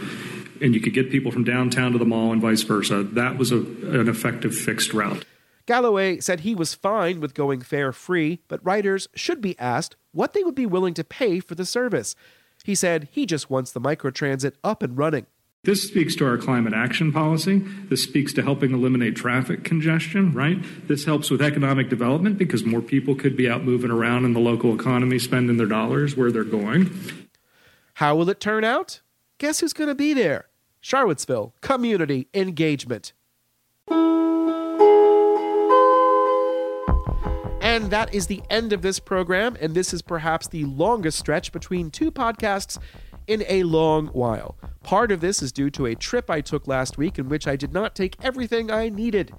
and 0.62 0.74
you 0.74 0.80
could 0.80 0.94
get 0.94 1.10
people 1.10 1.30
from 1.30 1.44
downtown 1.44 1.92
to 1.92 1.98
the 1.98 2.04
mall 2.04 2.32
and 2.32 2.40
vice 2.40 2.62
versa, 2.62 3.02
that 3.02 3.36
was 3.36 3.52
a, 3.52 3.58
an 3.58 4.08
effective 4.08 4.54
fixed 4.54 4.94
route. 4.94 5.24
Gallaway 5.66 6.20
said 6.20 6.40
he 6.40 6.54
was 6.54 6.74
fine 6.74 7.20
with 7.20 7.34
going 7.34 7.60
fare 7.60 7.92
free, 7.92 8.40
but 8.48 8.64
riders 8.64 9.08
should 9.14 9.40
be 9.40 9.58
asked 9.58 9.96
what 10.12 10.32
they 10.32 10.42
would 10.42 10.54
be 10.54 10.66
willing 10.66 10.94
to 10.94 11.04
pay 11.04 11.40
for 11.40 11.54
the 11.54 11.64
service. 11.64 12.14
He 12.64 12.74
said 12.74 13.08
he 13.12 13.26
just 13.26 13.50
wants 13.50 13.72
the 13.72 13.80
microtransit 13.80 14.54
up 14.64 14.82
and 14.82 14.98
running. 14.98 15.26
This 15.62 15.86
speaks 15.86 16.16
to 16.16 16.26
our 16.26 16.38
climate 16.38 16.72
action 16.72 17.12
policy. 17.12 17.58
This 17.58 18.02
speaks 18.02 18.32
to 18.32 18.42
helping 18.42 18.72
eliminate 18.72 19.14
traffic 19.14 19.62
congestion, 19.62 20.32
right? 20.32 20.58
This 20.88 21.04
helps 21.04 21.30
with 21.30 21.42
economic 21.42 21.90
development 21.90 22.38
because 22.38 22.64
more 22.64 22.80
people 22.80 23.14
could 23.14 23.36
be 23.36 23.48
out 23.48 23.62
moving 23.62 23.90
around 23.90 24.24
in 24.24 24.32
the 24.32 24.40
local 24.40 24.74
economy, 24.74 25.18
spending 25.18 25.58
their 25.58 25.66
dollars 25.66 26.16
where 26.16 26.32
they're 26.32 26.44
going. 26.44 26.90
How 27.94 28.16
will 28.16 28.30
it 28.30 28.40
turn 28.40 28.64
out? 28.64 29.02
Guess 29.36 29.60
who's 29.60 29.74
going 29.74 29.88
to 29.88 29.94
be 29.94 30.14
there? 30.14 30.46
Charlottesville 30.80 31.54
Community 31.60 32.28
Engagement. 32.32 33.12
And 37.70 37.88
that 37.92 38.12
is 38.12 38.26
the 38.26 38.42
end 38.50 38.72
of 38.72 38.82
this 38.82 38.98
program, 38.98 39.56
and 39.60 39.76
this 39.76 39.94
is 39.94 40.02
perhaps 40.02 40.48
the 40.48 40.64
longest 40.64 41.16
stretch 41.20 41.52
between 41.52 41.88
two 41.88 42.10
podcasts 42.10 42.78
in 43.28 43.44
a 43.46 43.62
long 43.62 44.08
while. 44.08 44.56
Part 44.82 45.12
of 45.12 45.20
this 45.20 45.40
is 45.40 45.52
due 45.52 45.70
to 45.70 45.86
a 45.86 45.94
trip 45.94 46.28
I 46.28 46.40
took 46.40 46.66
last 46.66 46.98
week 46.98 47.16
in 47.16 47.28
which 47.28 47.46
I 47.46 47.54
did 47.54 47.72
not 47.72 47.94
take 47.94 48.16
everything 48.24 48.72
I 48.72 48.88
needed. 48.88 49.32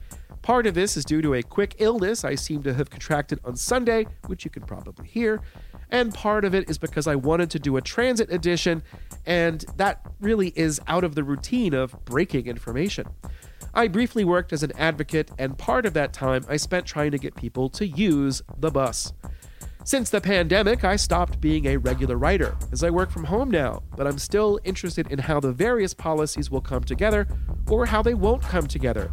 Part 0.43 0.65
of 0.65 0.75
this 0.75 0.95
is 0.95 1.03
due 1.03 1.21
to 1.21 1.33
a 1.33 1.43
quick 1.43 1.75
illness 1.79 2.23
I 2.23 2.35
seem 2.35 2.63
to 2.63 2.73
have 2.73 2.89
contracted 2.89 3.41
on 3.43 3.57
Sunday, 3.57 4.07
which 4.27 4.45
you 4.45 4.49
can 4.49 4.63
probably 4.63 5.09
hear. 5.09 5.41
And 5.89 6.13
part 6.13 6.45
of 6.45 6.55
it 6.55 6.69
is 6.69 6.77
because 6.77 7.07
I 7.07 7.15
wanted 7.15 7.49
to 7.49 7.59
do 7.59 7.75
a 7.75 7.81
transit 7.81 8.31
edition, 8.31 8.81
and 9.25 9.65
that 9.75 10.09
really 10.21 10.53
is 10.55 10.79
out 10.87 11.03
of 11.03 11.15
the 11.15 11.23
routine 11.25 11.73
of 11.73 11.97
breaking 12.05 12.47
information. 12.47 13.07
I 13.73 13.87
briefly 13.87 14.25
worked 14.25 14.51
as 14.51 14.63
an 14.63 14.73
advocate, 14.77 15.31
and 15.37 15.57
part 15.57 15.85
of 15.85 15.93
that 15.93 16.11
time 16.11 16.45
I 16.49 16.57
spent 16.57 16.85
trying 16.85 17.11
to 17.11 17.17
get 17.17 17.35
people 17.35 17.69
to 17.69 17.87
use 17.87 18.41
the 18.57 18.69
bus. 18.69 19.13
Since 19.85 20.09
the 20.09 20.19
pandemic, 20.19 20.83
I 20.83 20.97
stopped 20.97 21.39
being 21.39 21.65
a 21.65 21.77
regular 21.77 22.17
writer, 22.17 22.55
as 22.71 22.83
I 22.83 22.89
work 22.89 23.09
from 23.09 23.23
home 23.23 23.49
now, 23.49 23.81
but 23.95 24.07
I'm 24.07 24.19
still 24.19 24.59
interested 24.65 25.11
in 25.11 25.19
how 25.19 25.39
the 25.39 25.53
various 25.53 25.93
policies 25.93 26.51
will 26.51 26.61
come 26.61 26.83
together 26.83 27.27
or 27.69 27.85
how 27.85 28.01
they 28.01 28.13
won't 28.13 28.43
come 28.43 28.67
together. 28.67 29.11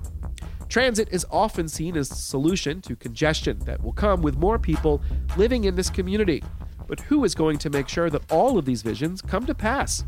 Transit 0.69 1.09
is 1.11 1.25
often 1.31 1.69
seen 1.69 1.97
as 1.97 2.09
the 2.09 2.17
solution 2.17 2.83
to 2.83 2.97
congestion 2.97 3.61
that 3.61 3.83
will 3.83 3.93
come 3.93 4.21
with 4.21 4.37
more 4.37 4.59
people 4.59 5.01
living 5.37 5.65
in 5.65 5.77
this 5.77 5.89
community. 5.89 6.43
But 6.87 7.01
who 7.01 7.25
is 7.25 7.35
going 7.35 7.59
to 7.59 7.71
make 7.71 7.89
sure 7.89 8.11
that 8.11 8.31
all 8.31 8.59
of 8.59 8.65
these 8.65 8.83
visions 8.83 9.23
come 9.23 9.47
to 9.47 9.55
pass? 9.55 10.05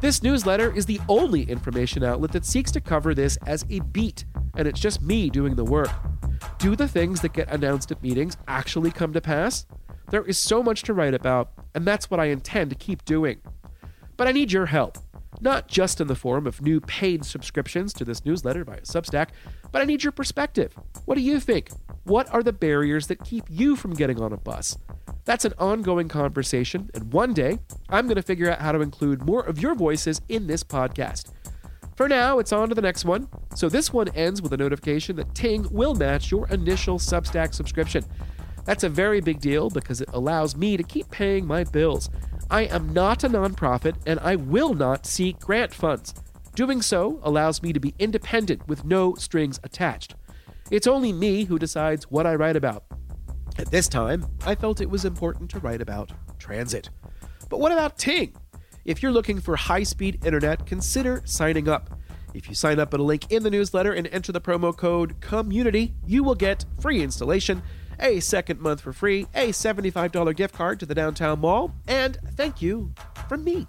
This 0.00 0.22
newsletter 0.22 0.74
is 0.74 0.86
the 0.86 1.00
only 1.08 1.42
information 1.42 2.04
outlet 2.04 2.32
that 2.32 2.44
seeks 2.44 2.70
to 2.72 2.80
cover 2.80 3.14
this 3.14 3.36
as 3.46 3.64
a 3.70 3.80
beat, 3.80 4.24
and 4.56 4.66
it's 4.66 4.80
just 4.80 5.02
me 5.02 5.30
doing 5.30 5.56
the 5.56 5.64
work. 5.64 5.90
Do 6.58 6.76
the 6.76 6.88
things 6.88 7.20
that 7.20 7.32
get 7.32 7.50
announced 7.50 7.90
at 7.90 8.02
meetings 8.02 8.36
actually 8.48 8.90
come 8.90 9.12
to 9.12 9.20
pass? 9.20 9.66
There 10.10 10.24
is 10.24 10.38
so 10.38 10.62
much 10.62 10.82
to 10.84 10.94
write 10.94 11.14
about, 11.14 11.52
and 11.74 11.86
that's 11.86 12.10
what 12.10 12.20
I 12.20 12.26
intend 12.26 12.70
to 12.70 12.76
keep 12.76 13.04
doing. 13.04 13.40
But 14.16 14.26
I 14.26 14.32
need 14.32 14.52
your 14.52 14.66
help 14.66 14.98
not 15.40 15.68
just 15.68 16.00
in 16.00 16.06
the 16.06 16.14
form 16.14 16.46
of 16.46 16.60
new 16.60 16.80
paid 16.80 17.24
subscriptions 17.24 17.92
to 17.94 18.04
this 18.04 18.24
newsletter 18.24 18.64
via 18.64 18.80
Substack, 18.82 19.28
but 19.72 19.80
I 19.80 19.84
need 19.84 20.02
your 20.02 20.12
perspective. 20.12 20.74
What 21.04 21.14
do 21.14 21.22
you 21.22 21.40
think? 21.40 21.70
What 22.04 22.32
are 22.32 22.42
the 22.42 22.52
barriers 22.52 23.06
that 23.06 23.24
keep 23.24 23.44
you 23.48 23.76
from 23.76 23.94
getting 23.94 24.20
on 24.20 24.32
a 24.32 24.36
bus? 24.36 24.76
That's 25.24 25.44
an 25.44 25.54
ongoing 25.58 26.08
conversation, 26.08 26.90
and 26.94 27.12
one 27.12 27.34
day 27.34 27.58
I'm 27.88 28.06
going 28.06 28.16
to 28.16 28.22
figure 28.22 28.50
out 28.50 28.60
how 28.60 28.72
to 28.72 28.80
include 28.80 29.24
more 29.24 29.42
of 29.42 29.60
your 29.60 29.74
voices 29.74 30.20
in 30.28 30.46
this 30.46 30.64
podcast. 30.64 31.30
For 31.96 32.08
now, 32.08 32.38
it's 32.38 32.52
on 32.52 32.70
to 32.70 32.74
the 32.74 32.80
next 32.80 33.04
one. 33.04 33.28
So 33.54 33.68
this 33.68 33.92
one 33.92 34.08
ends 34.14 34.40
with 34.40 34.54
a 34.54 34.56
notification 34.56 35.16
that 35.16 35.34
Ting 35.34 35.66
will 35.70 35.94
match 35.94 36.30
your 36.30 36.48
initial 36.48 36.98
Substack 36.98 37.52
subscription. 37.52 38.04
That's 38.64 38.84
a 38.84 38.88
very 38.88 39.20
big 39.20 39.40
deal 39.40 39.68
because 39.68 40.00
it 40.00 40.08
allows 40.12 40.56
me 40.56 40.78
to 40.78 40.82
keep 40.82 41.10
paying 41.10 41.46
my 41.46 41.64
bills. 41.64 42.08
I 42.50 42.62
am 42.62 42.92
not 42.92 43.22
a 43.22 43.28
nonprofit 43.28 43.96
and 44.06 44.18
I 44.20 44.36
will 44.36 44.72
not 44.72 45.04
seek 45.04 45.38
grant 45.40 45.74
funds. 45.74 46.14
Doing 46.54 46.80
so 46.80 47.20
allows 47.22 47.62
me 47.62 47.72
to 47.72 47.80
be 47.80 47.94
independent 47.98 48.66
with 48.66 48.84
no 48.84 49.14
strings 49.14 49.60
attached. 49.62 50.14
It's 50.70 50.86
only 50.86 51.12
me 51.12 51.44
who 51.44 51.58
decides 51.58 52.10
what 52.10 52.26
I 52.26 52.34
write 52.34 52.56
about. 52.56 52.84
At 53.60 53.70
this 53.70 53.88
time, 53.88 54.24
I 54.46 54.54
felt 54.54 54.80
it 54.80 54.88
was 54.88 55.04
important 55.04 55.50
to 55.50 55.58
write 55.58 55.82
about 55.82 56.12
transit. 56.38 56.88
But 57.50 57.60
what 57.60 57.72
about 57.72 57.98
Ting? 57.98 58.32
If 58.86 59.02
you're 59.02 59.12
looking 59.12 59.38
for 59.38 59.54
high 59.54 59.82
speed 59.82 60.24
internet, 60.24 60.64
consider 60.64 61.20
signing 61.26 61.68
up. 61.68 61.90
If 62.32 62.48
you 62.48 62.54
sign 62.54 62.80
up 62.80 62.94
at 62.94 63.00
a 63.00 63.02
link 63.02 63.30
in 63.30 63.42
the 63.42 63.50
newsletter 63.50 63.92
and 63.92 64.06
enter 64.06 64.32
the 64.32 64.40
promo 64.40 64.74
code 64.74 65.20
COMMUNITY, 65.20 65.92
you 66.06 66.24
will 66.24 66.34
get 66.34 66.64
free 66.80 67.02
installation, 67.02 67.62
a 67.98 68.20
second 68.20 68.62
month 68.62 68.80
for 68.80 68.94
free, 68.94 69.26
a 69.34 69.48
$75 69.48 70.34
gift 70.34 70.54
card 70.54 70.80
to 70.80 70.86
the 70.86 70.94
downtown 70.94 71.40
mall, 71.40 71.74
and 71.86 72.18
thank 72.36 72.62
you 72.62 72.94
from 73.28 73.44
me. 73.44 73.66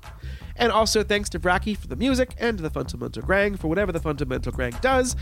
And 0.61 0.71
also 0.71 1.03
thanks 1.03 1.27
to 1.29 1.39
Bracky 1.39 1.75
for 1.75 1.87
the 1.87 1.95
music 1.95 2.35
and 2.37 2.55
to 2.57 2.61
the 2.61 2.69
Fundamental 2.69 3.23
Grang 3.23 3.57
for 3.57 3.67
whatever 3.67 3.91
the 3.91 3.99
Fundamental 3.99 4.51
Grang 4.51 4.79
does. 4.79 5.15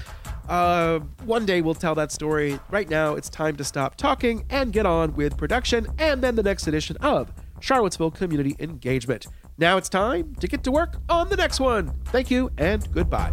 Uh, 0.50 1.00
one 1.24 1.46
day 1.46 1.62
we'll 1.62 1.74
tell 1.74 1.96
that 1.96 2.12
story. 2.12 2.60
Right 2.70 2.90
now, 2.90 3.16
it's 3.16 3.30
time 3.30 3.56
to 3.56 3.64
stop 3.64 3.96
talking 3.96 4.46
and 4.50 4.74
get 4.74 4.86
on 4.86 5.16
with 5.16 5.38
production 5.38 5.88
and 5.98 6.22
then 6.22 6.36
the 6.36 6.44
next 6.44 6.68
edition 6.68 6.98
of 6.98 7.32
Charlottesville 7.62 8.12
Community 8.12 8.58
Engagement. 8.60 9.28
Now 9.58 9.78
it's 9.78 9.90
time 9.90 10.36
to 10.42 10.48
get 10.48 10.62
to 10.66 10.72
work 10.72 10.98
on 11.08 11.30
the 11.30 11.38
next 11.38 11.62
one. 11.62 11.94
Thank 12.06 12.30
you 12.30 12.52
and 12.58 12.92
goodbye. 12.92 13.32